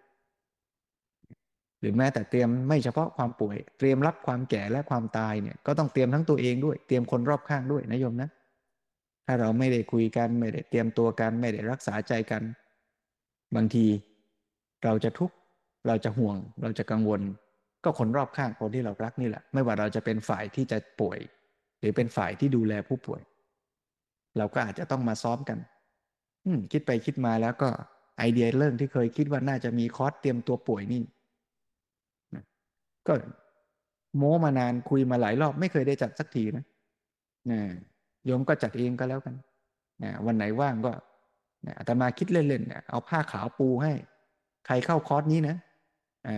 [1.80, 8.30] หรือแม้แต่เตรียมไม่เฉพาะความป่วย เตรียมรับความแก่และความตายเนี่ยก็ต้องเตรียมทั้งตัวเองด้วย เตรียมคนรอบข้างด้วยนะโยมนะ
[9.25, 12.41] ถ้าเราไม่ได้คุยกันไม่ได้เตรียมตัวกันไม่ได้รักษาใจกัน
[13.55, 13.86] บางที
[14.84, 15.36] เราจะทุกข์
[15.88, 17.21] เราจะห่วง เราจะกังวล
[17.84, 21.19] ก็คนรอบข้างคนที่เรารักนี่แหละ ไม่ว่าเราจะเป็นฝ่ายที่จะป่วย
[21.80, 23.21] หรือเป็นฝ่ายที่ดูแลผู้ป่วย
[24.38, 25.57] เราก็อาจจะต้องมาซ้อมกัน
[26.45, 27.69] อืคิดไปคิดมาแล้วก็
[28.17, 31.01] ไอเดียเรื่องที่เคยคิดว่าน่าจะมีคอร์สเตรียมตัวป่วยนี่
[33.08, 33.14] ก็
[34.18, 36.66] โม้มานานคุยมาหลายรอบ ไม่เคยได้จัดสักทีนะ
[37.52, 37.60] นะ
[38.26, 39.36] โยมก็จัดเองก็แล้วกัน
[40.04, 40.91] นะวันไหนว่างก็
[41.66, 43.93] นะอาตมาคิดเล่นๆเนี่ยเอาผ้าขาวปูให้
[44.66, 45.56] ใครเข้าคอร์สนี้นะ
[46.28, 46.36] อ่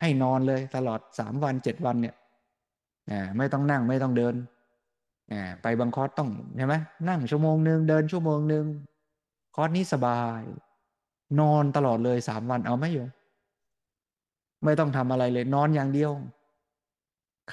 [0.00, 2.14] ให้นอนเลยตลอดสามวันเจ็ดวันเนี่ย
[3.10, 4.34] อ่ไม่ต้องนั่งไม่ต้องเดิน
[5.32, 6.74] อ่ไปบางคอร์สต้องใช่ไหม
[7.08, 8.64] นั่งชั่วโมงหนึ่งเดินชั่วโมงหนึ่ง
[9.56, 10.42] คอร์สนี้สบาย
[11.40, 13.08] นอนตลอดเลยสามวันเอาไหมโยม
[14.64, 16.12] ไม่ต้องทำอะไรเลย นอนอย่างเดียว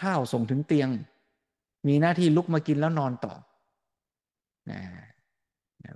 [0.01, 0.89] ข้าวส่งถึงเตียง
[1.88, 3.34] มีหน้าที่ลุกมากินแล้วนอนต่อ
[4.72, 4.82] นะ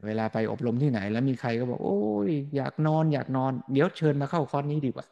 [0.06, 2.00] เวลาไปอบรมที่ไหน แล้วมีใครก็บอก โอ้
[2.30, 5.06] ยอยากนอน อยากนอน เดี๋ยวเชิญมาเข้าคอร์สนี้ดีกว่า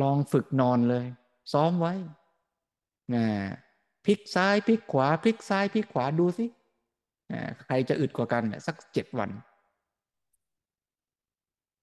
[0.00, 1.04] ลองฝึกนอนเลย
[1.52, 1.94] ซ้อมไว้
[3.14, 3.24] นะ
[4.06, 6.46] พลิกซ้ายพลิกขวาพลิกซ้ายพลิกขวาดูสิ
[7.64, 9.30] ใครจะอึดกว่ากันเนี่ยสักเจ็ดวัน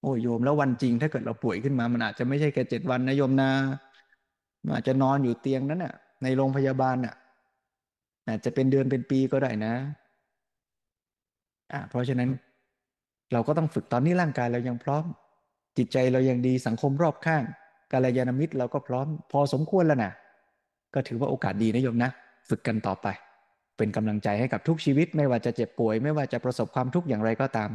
[0.06, 3.50] โอ้ยโยมแล้ววันจริงถ้าเกิดเราป่วยขึ้นมา มันอาจจะไม่ใช่แค่เจ็ดวันนะโยมนะ
[4.64, 7.14] มันอาจจะนอนอยู่เตียงนั้นน่ะ ในโรงพยาบาลน่ะ
[8.28, 9.74] อาจจะเป็นเดือนเป็นปีก็ได้นะ
[11.72, 12.30] อ่าเพราะฉะนั้น
[13.32, 15.04] เราก็ต้องฝึกตอนนี้ร่างกายเรายังพร้อม
[15.78, 17.42] จิตใจเรายังดีสังคมรอบข้าง
[17.92, 20.12] กาลยานมิตรเราก็พร้อม พอสมควรแล้วนะ
[20.94, 22.10] ก็ถือว่าโอกาสดีนะโยมนะ
[22.48, 23.06] ฝึกกันต่อไป
[23.76, 27.70] เป็นกำลังใจให้กับทุกชีวิต ไม่ว่าจะเจ็บป่วย ไม่ว่าจะประสบความทุกข์อย่างไรก็ตาม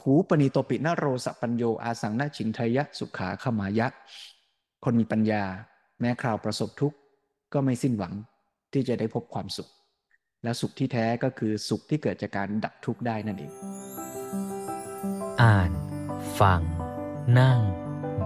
[0.00, 3.86] ขูปณิโตปินโรสปัญโยอาสังนาชินทยะสุขาขมายะ
[4.84, 5.44] คนมีปัญญา
[6.00, 6.96] แม้คราวประสบทุกข์
[7.52, 8.14] ก็ไม่สิ้นหวัง
[8.72, 9.68] ที่จะได้พบความสุข
[10.42, 13.52] และสุขที่แท้ก็คือสุขที่เกิดจากการดับทุกข์ได้นั่นเอง
[15.42, 15.70] อ่าน
[16.40, 16.60] ฟัง
[17.38, 17.60] นั่ง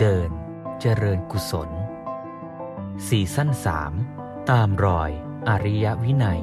[0.01, 0.31] เดิน
[0.81, 1.71] เจริญกุศล
[3.09, 3.93] สี่สั้นสาม
[4.51, 5.11] ตามรอย
[5.49, 6.43] อริยวินัย